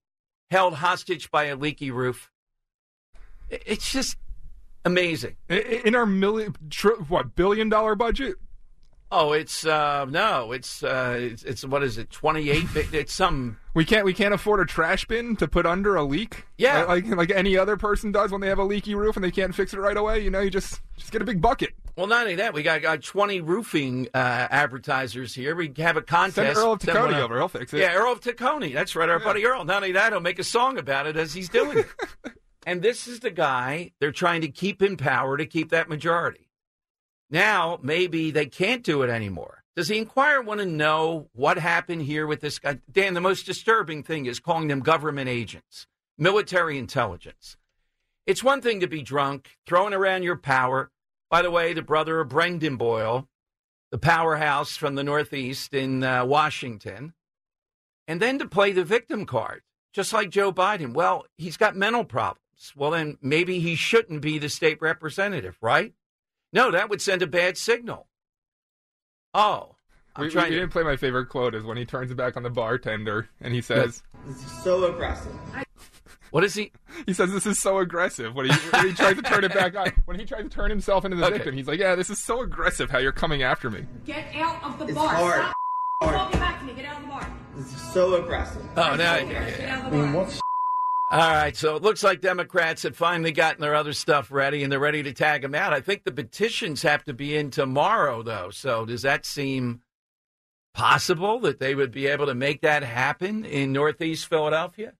[0.51, 2.29] held hostage by a leaky roof.
[3.49, 4.15] It's just
[4.85, 5.37] amazing.
[5.49, 6.53] In our million,
[7.07, 8.35] what billion dollar budget?
[9.11, 12.09] Oh, it's uh, no, it's, uh, it's it's what is it?
[12.09, 12.65] Twenty eight.
[12.75, 13.57] It's some.
[13.73, 16.45] We can't we can't afford a trash bin to put under a leak.
[16.57, 19.31] Yeah, like like any other person does when they have a leaky roof and they
[19.31, 20.19] can't fix it right away.
[20.19, 21.73] You know, you just just get a big bucket.
[21.95, 25.55] Well, not only that, we got, got 20 roofing uh, advertisers here.
[25.55, 26.35] We have a contest.
[26.35, 27.37] Send Earl of Tacony over.
[27.37, 27.79] He'll fix it.
[27.79, 28.73] Yeah, Earl of Tacony.
[28.73, 29.23] That's right, our yeah.
[29.23, 29.63] buddy Earl.
[29.63, 31.87] Not only that, he'll make a song about it as he's doing it.
[32.67, 36.44] and this is the guy they're trying to keep in power to keep that majority.
[37.29, 39.63] Now, maybe they can't do it anymore.
[39.75, 42.79] Does the Inquirer want to know what happened here with this guy?
[42.89, 47.57] Dan, the most disturbing thing is calling them government agents, military intelligence.
[48.25, 50.91] It's one thing to be drunk, throwing around your power.
[51.29, 53.27] By the way, the brother of Brendan Boyle,
[53.91, 57.13] the powerhouse from the Northeast in uh, Washington,
[58.07, 60.93] and then to play the victim card, just like Joe Biden.
[60.93, 62.39] Well, he's got mental problems.
[62.75, 65.93] Well, then maybe he shouldn't be the state representative, right?
[66.55, 68.07] No, that would send a bad signal.
[69.33, 69.75] Oh,
[70.15, 70.51] I'm we, trying.
[70.51, 73.27] We didn't play my favorite quote is when he turns it back on the bartender
[73.41, 75.33] and he says, "This is so aggressive."
[76.31, 76.71] What is he?
[77.05, 78.33] He says this is so aggressive.
[78.33, 80.69] When he, when he tries to turn it back on, when he tries to turn
[80.69, 81.35] himself into the okay.
[81.35, 82.89] victim, he's like, "Yeah, this is so aggressive.
[82.89, 85.13] How you're coming after me." Get out of the it's bar.
[85.13, 85.53] Hard.
[86.03, 86.31] Stop hard.
[86.33, 86.73] back to me.
[86.73, 87.29] Get out of the bar.
[87.57, 88.65] This is so aggressive.
[88.77, 89.13] Oh, now.
[89.13, 90.39] I mean, what's
[91.11, 94.71] all right, so it looks like Democrats have finally gotten their other stuff ready and
[94.71, 95.71] they're ready to tag them out.
[95.71, 98.49] I think the petitions have to be in tomorrow, though.
[98.49, 99.81] So does that seem
[100.73, 104.93] possible that they would be able to make that happen in Northeast Philadelphia?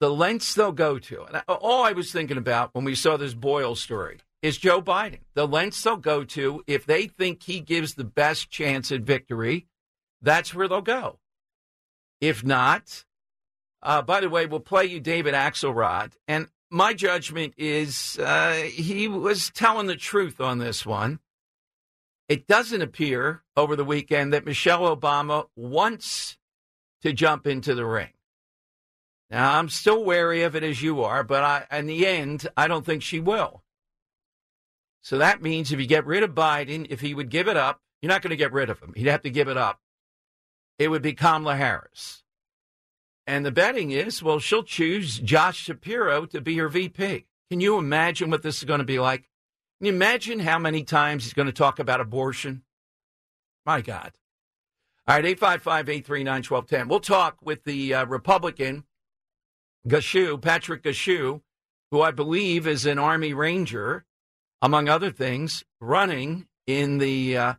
[0.00, 1.24] The lengths they'll go to.
[1.24, 5.18] And all I was thinking about when we saw this Boyle story is Joe Biden.
[5.34, 9.66] The lengths they'll go to if they think he gives the best chance at victory,
[10.22, 11.18] that's where they'll go.
[12.20, 13.04] If not,
[13.82, 16.12] uh, by the way, we'll play you David Axelrod.
[16.26, 21.20] And my judgment is uh, he was telling the truth on this one.
[22.28, 26.36] It doesn't appear over the weekend that Michelle Obama wants
[27.02, 28.12] to jump into the ring.
[29.30, 32.66] Now, I'm still wary of it as you are, but I, in the end, I
[32.66, 33.62] don't think she will.
[35.02, 37.80] So that means if you get rid of Biden, if he would give it up,
[38.02, 38.92] you're not going to get rid of him.
[38.94, 39.80] He'd have to give it up.
[40.78, 42.22] It would be Kamala Harris.
[43.28, 47.26] And the betting is, well, she'll choose Josh Shapiro to be her VP.
[47.50, 49.28] Can you imagine what this is going to be like?
[49.78, 52.62] Can you imagine how many times he's going to talk about abortion?
[53.66, 54.12] My God.
[55.06, 56.88] All right, 855 839 1210.
[56.88, 58.84] We'll talk with the uh, Republican,
[59.86, 61.42] Gushue, Patrick Gushue,
[61.90, 64.06] who I believe is an Army Ranger,
[64.62, 67.54] among other things, running in the uh,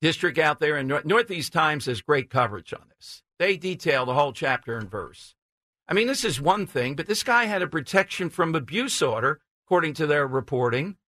[0.00, 3.22] district out there North- Northeast Times has great coverage on this.
[3.40, 5.34] They detail the whole chapter and verse.
[5.88, 9.40] I mean, this is one thing, but this guy had a protection from abuse order,
[9.66, 10.98] according to their reporting.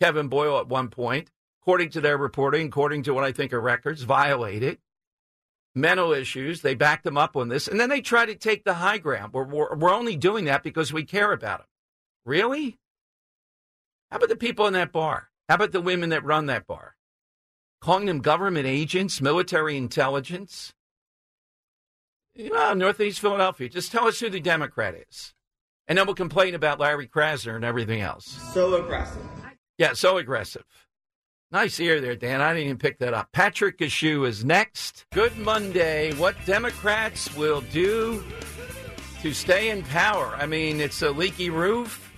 [0.00, 1.30] Kevin Boyle, at one point,
[1.62, 4.78] according to their reporting, according to what I think are records, violated
[5.72, 6.62] mental issues.
[6.62, 9.32] They backed them up on this, and then they try to take the high ground.
[9.32, 11.66] We're, we're, we're only doing that because we care about him.
[12.26, 12.76] Really?
[14.10, 15.30] How about the people in that bar?
[15.48, 16.96] How about the women that run that bar?
[17.80, 20.74] Calling them government agents, military intelligence?
[22.38, 23.68] Well, Northeast Philadelphia.
[23.68, 25.34] Just tell us who the Democrat is.
[25.88, 28.26] And then we'll complain about Larry Krasner and everything else.
[28.52, 29.26] So aggressive.
[29.78, 30.64] Yeah, so aggressive.
[31.50, 32.40] Nice ear there, Dan.
[32.42, 33.32] I didn't even pick that up.
[33.32, 35.06] Patrick Gushue is next.
[35.12, 36.12] Good Monday.
[36.14, 38.22] What Democrats will do
[39.22, 40.36] to stay in power.
[40.36, 42.12] I mean, it's a leaky roof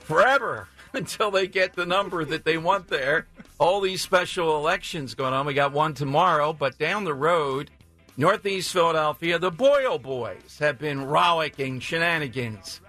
[0.00, 3.28] forever until they get the number that they want there.
[3.58, 5.46] All these special elections going on.
[5.46, 7.70] We got one tomorrow, but down the road,
[8.16, 12.80] Northeast Philadelphia, the Boyle Boys have been rollicking shenanigans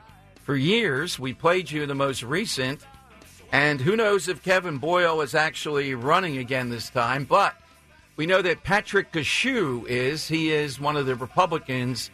[0.43, 1.19] for years.
[1.19, 2.81] We played you the most recent,
[3.51, 7.55] and who knows if Kevin Boyle is actually running again this time, but
[8.15, 10.27] we know that Patrick Gushue is.
[10.27, 12.09] He is one of the Republicans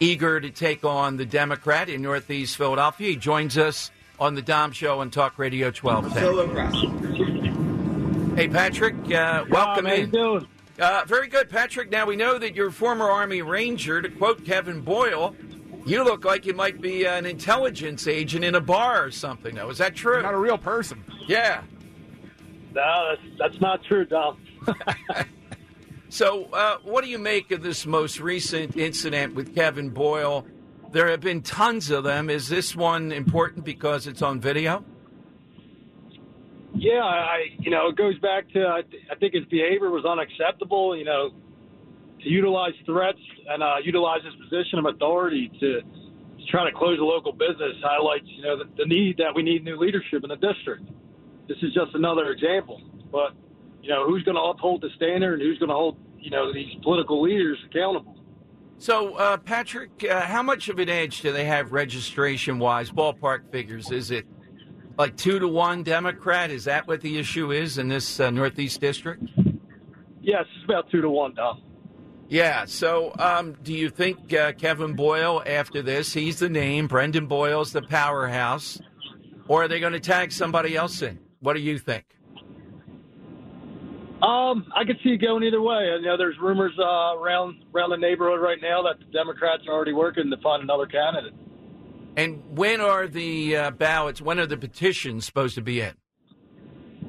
[0.00, 3.10] eager to take on the Democrat in Northeast Philadelphia.
[3.10, 6.72] He joins us on the Dom Show on Talk Radio 1210.
[6.72, 8.34] So.
[8.34, 10.10] Hey, Patrick, uh, welcome How in.
[10.78, 10.90] Doing?
[10.90, 11.90] Uh, very good, Patrick.
[11.90, 14.00] Now we know that you're a former Army Ranger.
[14.00, 15.34] To quote Kevin Boyle,
[15.84, 19.54] you look like you might be an intelligence agent in a bar or something.
[19.54, 20.22] Though, is that true?
[20.22, 21.04] Not a real person.
[21.26, 21.62] Yeah.
[22.74, 24.38] No, that's that's not true, Dom.
[26.10, 30.46] So, uh, what do you make of this most recent incident with Kevin Boyle?
[30.90, 32.30] There have been tons of them.
[32.30, 34.84] Is this one important because it's on video?
[36.74, 40.04] Yeah, I you know it goes back to I, th- I think his behavior was
[40.04, 40.96] unacceptable.
[40.96, 41.30] You know,
[42.22, 46.98] to utilize threats and uh, utilize his position of authority to, to try to close
[46.98, 50.28] a local business highlights you know the, the need that we need new leadership in
[50.28, 50.84] the district.
[51.48, 53.32] This is just another example, but
[53.82, 56.52] you know who's going to uphold the standard and who's going to hold you know
[56.52, 58.14] these political leaders accountable.
[58.80, 62.92] So, uh, Patrick, uh, how much of an edge do they have registration wise?
[62.92, 63.90] Ballpark figures.
[63.90, 64.24] Is it
[64.98, 66.50] like two to one Democrat?
[66.50, 69.22] Is that what the issue is in this uh, Northeast district?
[70.20, 71.62] Yes, it's about two to one, Dom.
[72.28, 72.66] Yeah.
[72.66, 77.72] So, um, do you think uh, Kevin Boyle, after this, he's the name, Brendan Boyle's
[77.72, 78.78] the powerhouse,
[79.46, 81.18] or are they going to tag somebody else in?
[81.40, 82.04] What do you think?
[84.20, 85.96] Um, I could see it going either way.
[86.00, 89.72] You know, there's rumors uh, around around the neighborhood right now that the Democrats are
[89.72, 91.34] already working to find another candidate.
[92.18, 94.20] And when are the uh, ballots?
[94.20, 95.94] When are the petitions supposed to be in?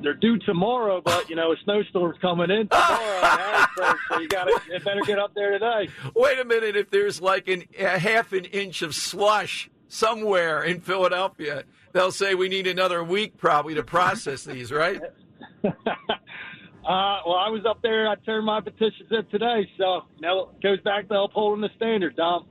[0.04, 4.28] They're due tomorrow, but you know a snowstorm's coming in tomorrow, in Harrisburg, so you
[4.28, 5.90] got to better get up there today.
[6.16, 6.76] Wait a minute.
[6.76, 12.36] If there's like an, a half an inch of slush somewhere in Philadelphia, they'll say
[12.36, 15.02] we need another week probably to process these, right?
[16.80, 18.10] Uh, well, I was up there.
[18.10, 22.16] I turned my petitions in today, so now it goes back to upholding the standard,
[22.16, 22.48] Dom.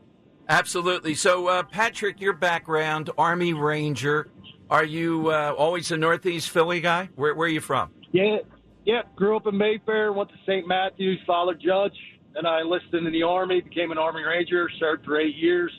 [0.49, 1.15] Absolutely.
[1.15, 4.29] So, uh, Patrick, your background, Army Ranger.
[4.71, 7.09] Are you uh, always a Northeast Philly guy?
[7.17, 7.91] Where, where are you from?
[8.13, 8.39] Yeah,
[8.85, 9.03] yeah.
[9.17, 10.67] Grew up in Mayfair, went to St.
[10.67, 11.97] Matthews, father judge,
[12.35, 15.73] and I enlisted in the Army, became an Army Ranger, served for eight years.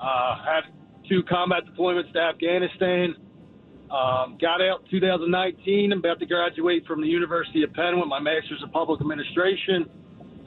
[0.00, 0.62] Uh, had
[1.08, 3.14] two combat deployments to Afghanistan.
[3.90, 5.92] Um, got out 2019.
[5.92, 9.88] I'm about to graduate from the University of Penn with my Master's of Public Administration.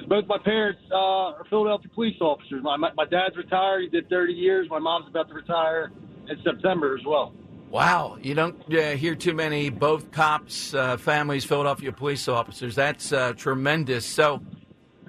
[0.08, 2.62] Both my parents uh, are Philadelphia police officers.
[2.64, 3.84] My, my, my dad's retired.
[3.84, 4.68] He did 30 years.
[4.70, 5.92] My mom's about to retire
[6.30, 7.34] in September as well.
[7.70, 12.76] Wow, you don't uh, hear too many both cops, uh, families, Philadelphia police officers.
[12.76, 14.06] That's uh, tremendous.
[14.06, 14.42] So,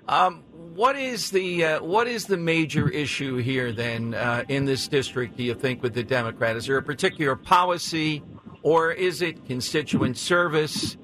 [0.08, 0.42] um,
[0.74, 5.36] what is the uh, what is the major issue here then uh, in this district?
[5.36, 6.56] Do you think with the Democrat?
[6.56, 8.22] Is there a particular policy,
[8.62, 10.96] or is it constituent service?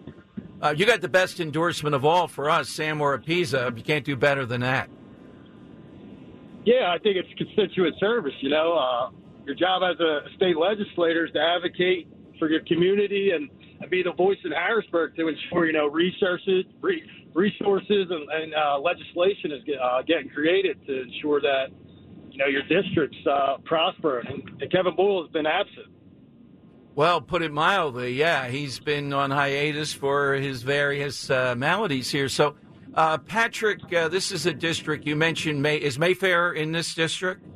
[0.62, 3.76] Uh, you got the best endorsement of all for us, Sam Oropesa.
[3.76, 4.88] You can't do better than that.
[6.64, 8.34] Yeah, I think it's constituent service.
[8.40, 9.10] You know, uh,
[9.44, 12.06] your job as a state legislator is to advocate
[12.38, 13.50] for your community and,
[13.90, 17.02] be the voice in Harrisburg to ensure you know resources, re,
[17.34, 21.66] resources, and, and uh, legislation is uh, getting created to ensure that
[22.30, 24.20] you know your districts uh, prosper.
[24.20, 25.91] And, and Kevin Boyle has been absent.
[26.94, 32.28] Well, put it mildly, yeah, he's been on hiatus for his various uh, maladies here.
[32.28, 32.54] So,
[32.94, 35.62] uh, Patrick, uh, this is a district you mentioned.
[35.62, 37.46] May is Mayfair in this district?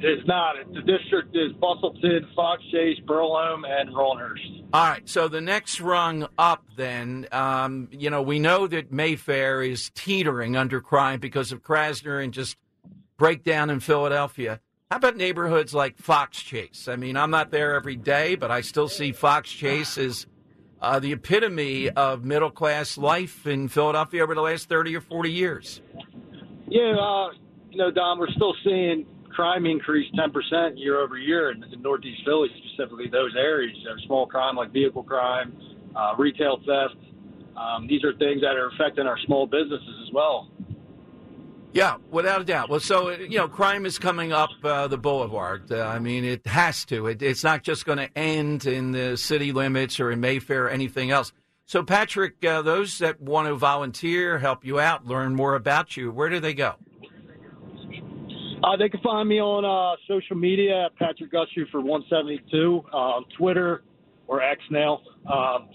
[0.00, 0.56] It's not.
[0.72, 4.64] The district is Bustleton, Fox Chase, Burholme, and Rhawnhurst.
[4.72, 5.08] All right.
[5.08, 10.56] So the next rung up, then, um, you know, we know that Mayfair is teetering
[10.56, 12.56] under crime because of Krasner and just
[13.16, 14.60] breakdown in Philadelphia.
[14.90, 16.88] How about neighborhoods like Fox Chase?
[16.88, 20.26] I mean, I'm not there every day, but I still see Fox Chase as
[20.80, 25.30] uh, the epitome of middle class life in Philadelphia over the last 30 or 40
[25.30, 25.82] years.
[26.68, 27.32] Yeah, uh,
[27.70, 32.22] you know, Don, we're still seeing crime increase 10% year over year in, in Northeast
[32.24, 33.76] Philly, specifically those areas.
[33.76, 35.54] You small crime like vehicle crime,
[35.94, 36.96] uh, retail theft.
[37.58, 40.48] Um, these are things that are affecting our small businesses as well.
[41.78, 42.70] Yeah, without a doubt.
[42.70, 45.70] Well, so you know, crime is coming up uh, the boulevard.
[45.70, 47.06] Uh, I mean, it has to.
[47.06, 50.70] It, it's not just going to end in the city limits or in Mayfair or
[50.70, 51.32] anything else.
[51.66, 56.10] So, Patrick, uh, those that want to volunteer, help you out, learn more about you,
[56.10, 56.74] where do they go?
[58.64, 62.96] Uh, they can find me on uh, social media at Patrick Gushue for 172 uh,
[62.96, 63.84] on Twitter
[64.26, 65.00] or X now,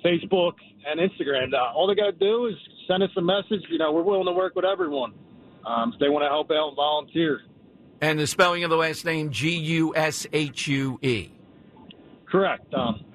[0.03, 1.53] Facebook and Instagram.
[1.73, 2.55] All they got to do is
[2.89, 3.62] send us a message.
[3.69, 5.13] You know, we're willing to work with everyone.
[5.65, 7.41] Um, if they want to help out and volunteer.
[8.01, 11.31] And the spelling of the last name G U S H U E.
[12.29, 12.73] Correct.
[12.73, 13.05] Um,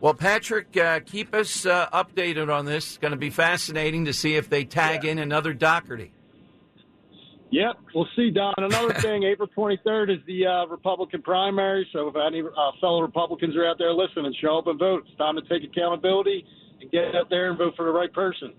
[0.00, 2.88] well, Patrick, uh, keep us uh, updated on this.
[2.88, 5.12] It's going to be fascinating to see if they tag yeah.
[5.12, 6.12] in another Dougherty.
[7.52, 8.54] Yep, we'll see, Don.
[8.56, 11.86] Another thing, April 23rd is the uh, Republican primary.
[11.92, 15.04] So if any uh, fellow Republicans are out there listening, show up and vote.
[15.06, 16.46] It's time to take accountability
[16.80, 18.54] and get out there and vote for the right person.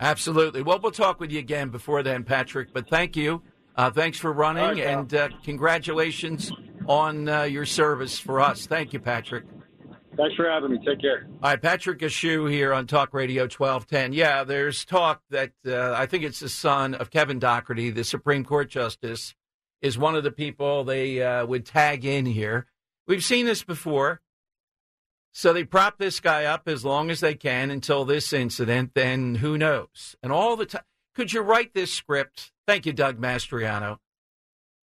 [0.00, 0.62] Absolutely.
[0.62, 2.72] Well, we'll talk with you again before then, Patrick.
[2.72, 3.42] But thank you.
[3.76, 6.50] Uh, thanks for running, right, and uh, congratulations
[6.88, 8.66] on uh, your service for us.
[8.66, 9.44] Thank you, Patrick.
[10.16, 10.78] Thanks for having me.
[10.84, 11.28] Take care.
[11.44, 14.12] All right, Patrick Gushue here on Talk Radio 1210.
[14.14, 18.44] Yeah, there's talk that uh, I think it's the son of Kevin Dougherty, the Supreme
[18.44, 19.36] Court Justice,
[19.80, 22.66] is one of the people they uh, would tag in here.
[23.06, 24.20] We've seen this before.
[25.32, 29.36] So they prop this guy up as long as they can until this incident, then
[29.36, 30.16] who knows?
[30.22, 30.82] And all the time,
[31.14, 32.52] could you write this script?
[32.66, 33.98] Thank you, Doug Mastriano.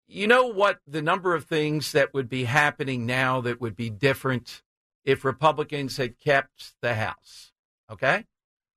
[0.08, 0.80] You know what?
[0.86, 4.62] The number of things that would be happening now that would be different
[5.06, 7.54] if Republicans had kept the House.
[7.90, 8.26] Okay?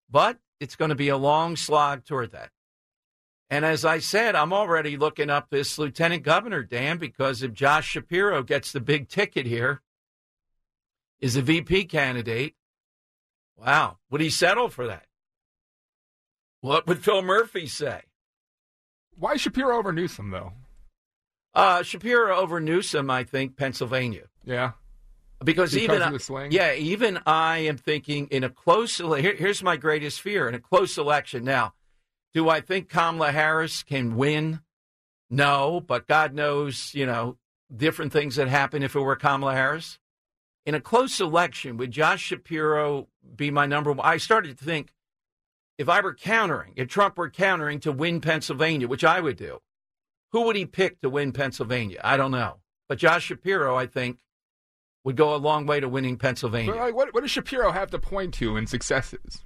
[0.09, 2.51] But it's going to be a long slog toward that.
[3.51, 7.89] And as I said, I'm already looking up this lieutenant governor, Dan, because if Josh
[7.89, 9.83] Shapiro gets the big ticket here,
[11.21, 12.55] is a VP candidate,
[13.57, 15.07] wow, would he settle for that?
[16.61, 18.03] What would Phil Murphy say?
[19.17, 20.53] Why Shapiro over Newsom, though?
[21.55, 24.25] Uh, Shapiro over Newsom, I think, Pennsylvania.
[24.45, 24.73] Yeah.
[25.45, 26.53] Because, Because even of the swing?
[26.53, 28.97] yeah, even I am thinking in a close.
[28.99, 31.45] Here, here's my greatest fear in a close election.
[31.45, 31.75] Now,
[32.33, 34.61] do I think Kamala Harris can win?
[35.31, 37.37] No, but God knows, you know,
[37.75, 39.99] different things that happen if it were Kamala Harris.
[40.67, 44.07] In a close election, would Josh Shapiro be my number one?
[44.07, 44.95] I started to think
[45.77, 49.59] if I were countering, if Trump were countering to win Pennsylvania, which I would do,
[50.33, 52.01] who would he pick to win Pennsylvania?
[52.03, 52.61] I don't know.
[52.89, 54.19] But Josh Shapiro, I think,
[55.05, 56.75] would go a long way to winning Pennsylvania.
[56.75, 59.45] Like, what, what does Shapiro have to point to in successes?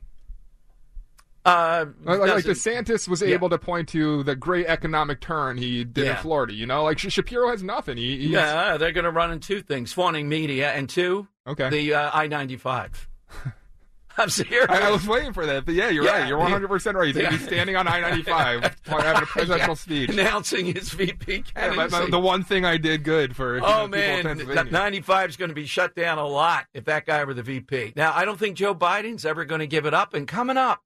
[1.45, 3.29] Uh, Like, like DeSantis was Yeah.
[3.29, 6.11] able to point to the great economic turn he did Yeah.
[6.17, 6.53] in Florida.
[6.53, 7.97] You know, like Shapiro has nothing.
[7.97, 11.71] He, he's, Yeah, they're going to run in two things: fawning media, and two, Okay.
[11.71, 13.09] the uh, I ninety five.
[14.21, 14.67] I'm serious.
[14.69, 16.29] I, I was waiting for that, but yeah, you're Yeah, right.
[16.29, 17.07] You're 100 percent right.
[17.15, 17.31] He's, Yeah.
[17.31, 20.11] he's standing on I-95 having a presidential Yeah, speech.
[20.11, 21.89] announcing his VP Yeah, candidacy.
[22.01, 24.73] but the one thing I did good for Oh man, Pennsylvania.
[24.73, 27.93] 95 is going to be shut down a lot if that guy were the VP.
[27.95, 30.15] Now, I don't think Joe Biden's ever going to give it up.
[30.15, 30.83] And coming up,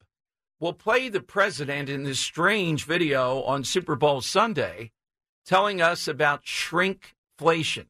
[0.63, 4.93] we'll play the president in this strange video on Super Bowl Sunday,
[5.45, 7.87] telling us about shrinkflation.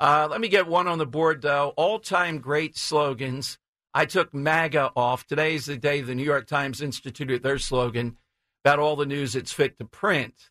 [0.00, 1.74] Uh, let me get one on the board though.
[1.76, 3.58] All-time great slogans.
[3.92, 5.26] I took MAGA off.
[5.26, 8.16] Today is the day the New York Times instituted their slogan
[8.64, 10.50] about all the news it's fit to print.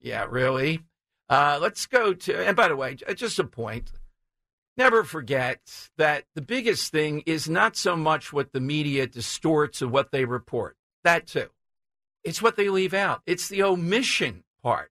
[0.00, 0.80] Yeah, really.
[1.28, 3.90] Uh, let's go to, and by the way, just a point.
[4.76, 9.90] Never forget that the biggest thing is not so much what the media distorts of
[9.90, 10.76] what they report.
[11.04, 11.48] That too.
[12.24, 13.22] It's what they leave out.
[13.26, 14.90] It's the omission part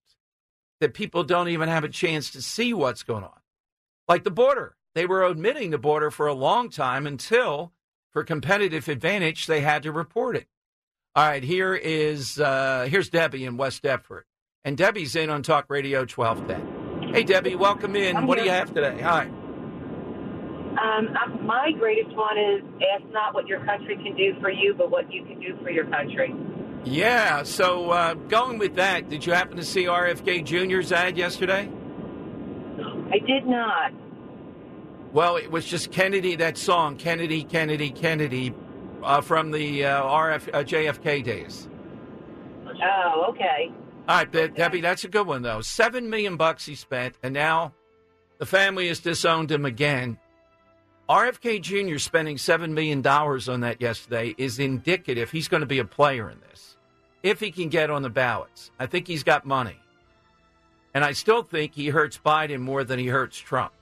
[0.79, 3.39] that people don't even have a chance to see what's going on.
[4.07, 4.75] Like the border.
[4.95, 7.71] They were omitting the border for a long time until,
[8.11, 10.47] for competitive advantage, they had to report it.
[11.15, 14.23] All right, here is uh, here's Debbie in West Deptford,
[14.63, 17.13] and Debbie's in on Talk Radio 1210.
[17.13, 18.17] Hey, Debbie, welcome in.
[18.17, 18.99] I'm what do you have today?
[19.01, 19.29] Hi.
[20.81, 22.61] Um, uh, my greatest one is
[22.95, 25.69] ask not what your country can do for you, but what you can do for
[25.69, 26.33] your country.
[26.85, 31.69] Yeah, so uh, going with that, did you happen to see RFK Jr.'s ad yesterday?
[33.11, 33.93] I did not.
[35.13, 38.53] Well, it was just Kennedy, that song, Kennedy, Kennedy, Kennedy,
[39.03, 41.69] uh, from the uh, RF, uh, JFK days.
[42.65, 43.71] Oh, okay.
[44.09, 45.61] All right, De- Debbie, that's a good one though.
[45.61, 47.73] Seven million bucks he spent, and now
[48.39, 50.17] the family has disowned him again.
[51.09, 51.97] RFK Jr.
[51.97, 56.29] spending seven million dollars on that yesterday is indicative he's going to be a player
[56.29, 56.77] in this
[57.23, 58.71] if he can get on the ballots.
[58.79, 59.77] I think he's got money,
[60.93, 63.73] and I still think he hurts Biden more than he hurts Trump.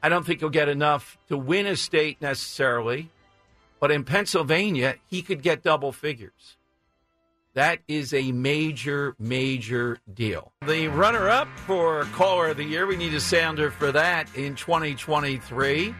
[0.00, 3.10] I don't think he'll get enough to win a state necessarily,
[3.80, 6.56] but in Pennsylvania he could get double figures.
[7.54, 10.52] That is a major, major deal.
[10.66, 14.56] The runner up for Caller of the Year, we need a sounder for that in
[14.56, 15.94] 2023.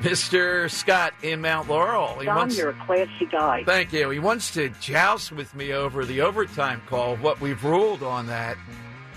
[0.00, 0.70] Mr.
[0.70, 2.18] Scott in Mount Laurel.
[2.18, 3.64] He John, wants, you're a classy guy.
[3.64, 4.10] thank you.
[4.10, 8.56] He wants to joust with me over the overtime call, what we've ruled on that.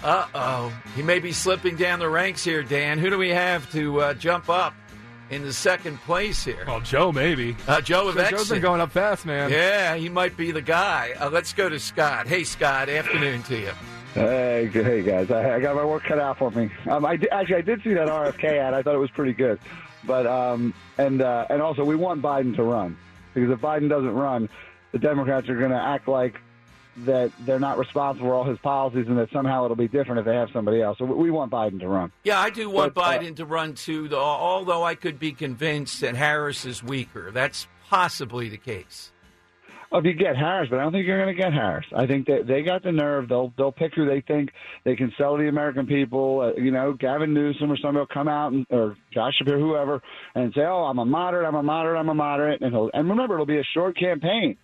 [0.03, 0.73] Uh oh.
[0.95, 2.97] He may be slipping down the ranks here, Dan.
[2.99, 4.73] Who do we have to uh, jump up
[5.29, 6.63] in the second place here?
[6.65, 7.57] Well, Joe, maybe.
[7.67, 8.49] Uh, Joe of Joe- Joe's Exit.
[8.55, 9.51] been going up fast, man.
[9.51, 11.13] Yeah, he might be the guy.
[11.19, 12.27] Uh, let's go to Scott.
[12.27, 12.87] Hey, Scott.
[12.87, 13.71] Afternoon to you.
[14.13, 15.29] Hey, g- hey guys!
[15.29, 16.71] I, I got my work cut out for me.
[16.89, 18.73] Um, I di- actually I did see that RFK ad.
[18.73, 19.59] I thought it was pretty good,
[20.05, 22.97] but um, and uh, and also we want Biden to run
[23.33, 24.49] because if Biden doesn't run,
[24.91, 26.35] the Democrats are going to act like
[27.05, 30.25] that they're not responsible for all his policies and that somehow it'll be different if
[30.25, 30.97] they have somebody else.
[30.97, 32.11] So we want Biden to run.
[32.23, 35.31] Yeah, I do want But, uh, Biden to run too, though, although I could be
[35.31, 37.31] convinced that Harris is weaker.
[37.31, 39.11] That's possibly the case.
[39.91, 41.85] If you get Harris, but I don't think you're going to get Harris.
[41.95, 43.27] I think that they got the nerve.
[43.27, 44.51] They'll they'll pick who they think
[44.85, 46.41] they can sell to the American people.
[46.41, 50.01] Uh, you know, Gavin Newsom or somebody will come out and or Josh Shapiro, whoever,
[50.35, 51.47] and say, "Oh, I'm a moderate.
[51.47, 51.99] I'm a moderate.
[51.99, 54.57] I'm a moderate." And he'll, and remember, it'll be a short campaign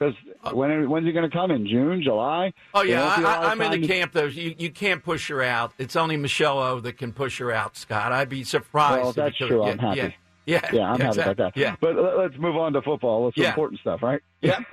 [0.00, 0.14] because
[0.54, 1.66] when when's he going to come in?
[1.66, 2.52] June, July?
[2.72, 4.24] Oh yeah, won't be a lot I, I'm in the camp though.
[4.24, 5.72] You you can't push her out.
[5.78, 8.12] It's only Michelle O that can push her out, Scott.
[8.12, 9.02] I'd be surprised.
[9.02, 9.62] Well, that's true.
[9.62, 9.98] I'm happy.
[9.98, 10.10] Yeah,
[10.46, 11.56] yeah, Yeah, I'm happy about that.
[11.56, 11.76] Yeah.
[11.80, 13.24] But let- let's move on to football.
[13.26, 13.50] Let's Yeah.
[13.50, 14.20] important stuff, right?
[14.40, 14.58] Yeah.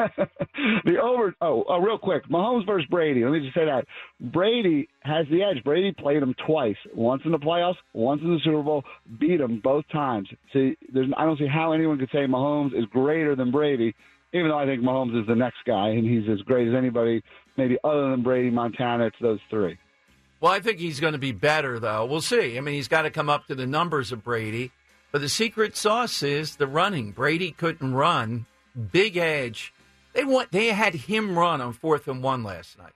[0.85, 1.33] the over.
[1.41, 2.27] Oh, oh, real quick.
[2.29, 3.23] Mahomes versus Brady.
[3.23, 3.85] Let me just say that
[4.19, 5.63] Brady has the edge.
[5.63, 6.77] Brady played him twice.
[6.93, 8.83] Once in the playoffs, once in the Super Bowl.
[9.19, 10.29] Beat him both times.
[10.53, 11.07] See, there's.
[11.17, 13.93] I don't see how anyone could say Mahomes is greater than Brady.
[14.33, 17.21] Even though I think Mahomes is the next guy and he's as great as anybody,
[17.55, 19.05] maybe other than Brady, Montana.
[19.07, 19.77] It's those three.
[20.41, 22.05] Well, I think he's going to be better, though.
[22.05, 22.57] We'll see.
[22.57, 24.71] I mean, he's got to come up to the numbers of Brady.
[25.17, 27.09] But the secret sauce is the running.
[27.09, 28.45] Brady couldn't run.
[28.91, 29.73] Big edge.
[30.13, 30.51] They want.
[30.51, 32.91] They had him run on fourth and one last night.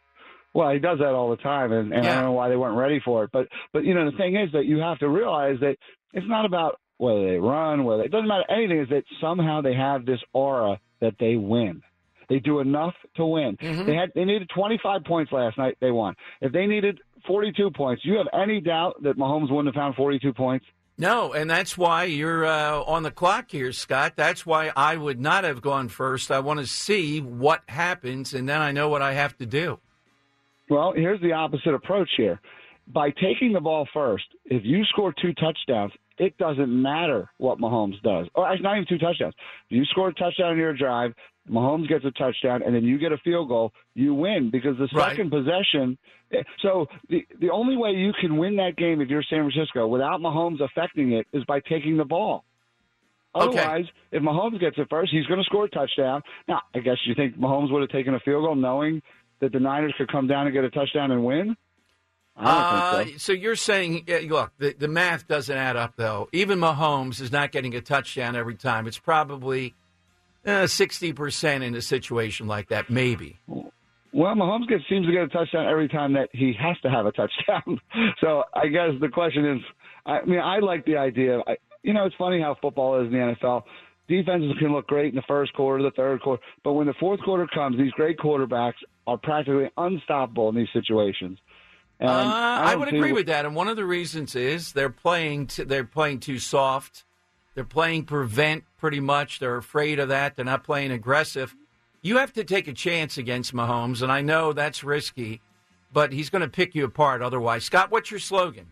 [0.54, 2.78] Well, he does that all the time, and, and I don't know why they weren't
[2.78, 3.32] ready for it.
[3.34, 5.78] But but you know the thing is that you have to realize that
[6.14, 8.82] it's not about whether they run, whether it doesn't matter anything.
[8.82, 11.82] Is that somehow they have this aura that they win.
[12.30, 13.58] They do enough to win.
[13.58, 13.88] Mm-hmm.
[13.88, 15.76] They had they needed 25 points last night.
[15.82, 16.14] They won.
[16.40, 19.96] If they needed 42 points, do you have any doubt that Mahomes wouldn't have found
[19.96, 20.68] 42 points?
[21.02, 24.14] No, and that's why you're uh, on the clock here, Scott.
[24.16, 26.30] That's why I would not have gone first.
[26.30, 29.80] I want to see what happens, and then I know what I have to do.
[30.70, 32.40] Well, here's the opposite approach here.
[32.88, 38.00] By taking the ball first, if you score two touchdowns, it doesn't matter what Mahomes
[38.04, 38.28] does.
[38.36, 39.34] Or actually, not even two touchdowns.
[39.72, 41.14] If you score a touchdown in your drive,
[41.50, 44.88] Mahomes gets a touchdown, and then you get a field goal, you win because the
[44.94, 45.10] Right.
[45.10, 45.98] second possession.
[46.62, 50.22] So the the only way you can win that game if you're San Francisco without
[50.22, 52.46] Mahomes affecting it is by taking the ball.
[53.36, 53.58] Okay.
[53.60, 56.22] Otherwise, if Mahomes gets it first, he's going to score a touchdown.
[56.48, 59.02] Now, I guess you think Mahomes would have taken a field goal knowing
[59.40, 61.56] that the Niners could come down and get a touchdown and win?
[62.36, 63.12] Uh, so.
[63.18, 66.30] so you're saying, look, the, the math doesn't add up, though.
[66.32, 68.88] Even Mahomes is not getting a touchdown every time.
[68.88, 69.76] It's probably
[70.46, 73.40] uh, sixty percent in a situation like that, maybe.
[74.14, 77.06] Well, Mahomes gets, seems to get a touchdown every time that he has to have
[77.06, 77.80] a touchdown.
[78.20, 79.62] so I guess the question is,
[80.06, 81.40] I mean, I like the idea.
[81.48, 83.64] I, you know, it's funny how football is in the NFL.
[84.10, 87.22] Defenses can look great in the first quarter, the third quarter, but when the fourth
[87.22, 88.74] quarter comes, these great quarterbacks
[89.08, 91.40] are practically unstoppable in these situations.
[92.02, 94.74] And Uh, I I would agree wh- with that, and one of the reasons is
[94.74, 97.06] they're playing t- they're playing too soft.
[97.54, 99.40] They're playing prevent pretty much.
[99.40, 100.36] They're afraid of that.
[100.36, 101.56] They're not playing aggressive.
[102.02, 105.42] You have to take a chance against Mahomes, and I know that's risky,
[105.94, 107.64] but he's going to pick you apart otherwise.
[107.64, 108.68] Scott, what's your slogan?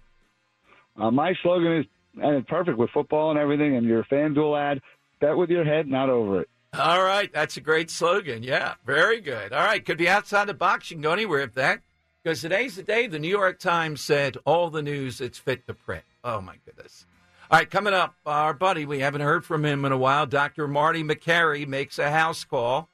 [0.97, 1.85] Uh, my slogan is,
[2.21, 4.81] and it's perfect with football and everything, and your FanDuel ad,
[5.19, 6.49] bet with your head, not over it.
[6.73, 8.43] All right, that's a great slogan.
[8.43, 9.53] Yeah, very good.
[9.53, 10.89] All right, could be outside the box.
[10.89, 11.81] You can go anywhere with that.
[12.23, 15.73] Because today's the day the New York Times said all the news that's fit to
[15.73, 16.03] print.
[16.23, 17.05] Oh, my goodness.
[17.51, 20.27] All right, coming up, our buddy, we haven't heard from him in a while.
[20.27, 20.67] Dr.
[20.67, 22.89] Marty Makary makes a house call.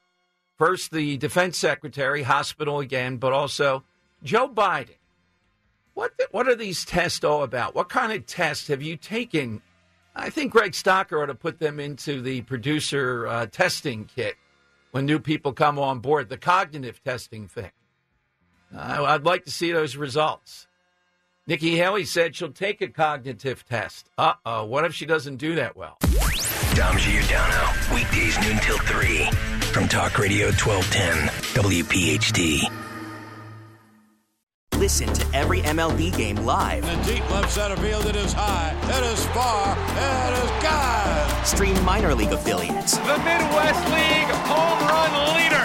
[0.58, 3.84] First, the defense secretary, hospital again, but also
[4.24, 4.96] Joe Biden.
[5.94, 7.76] What, what are these tests all about?
[7.76, 9.62] What kind of tests have you taken?
[10.16, 14.36] I think Greg Stocker ought to put them into the producer uh, testing kit
[14.92, 17.72] when new people come on board, the cognitive testing thing.
[18.74, 20.68] I, I'd like to see those results.
[21.48, 24.10] Nikki Haley said she'll take a cognitive test.
[24.18, 25.98] Uh oh, what if she doesn't do that well?
[26.74, 29.30] Dom Giordano, weekdays noon till 3
[29.72, 31.28] from Talk Radio 1210,
[31.64, 32.72] WPHT.
[34.78, 36.84] Listen to every MLB game live.
[36.84, 41.46] In the deep left center field, it is high, it is far, it is gone.
[41.46, 45.65] Stream minor league affiliates The Midwest League home run leader.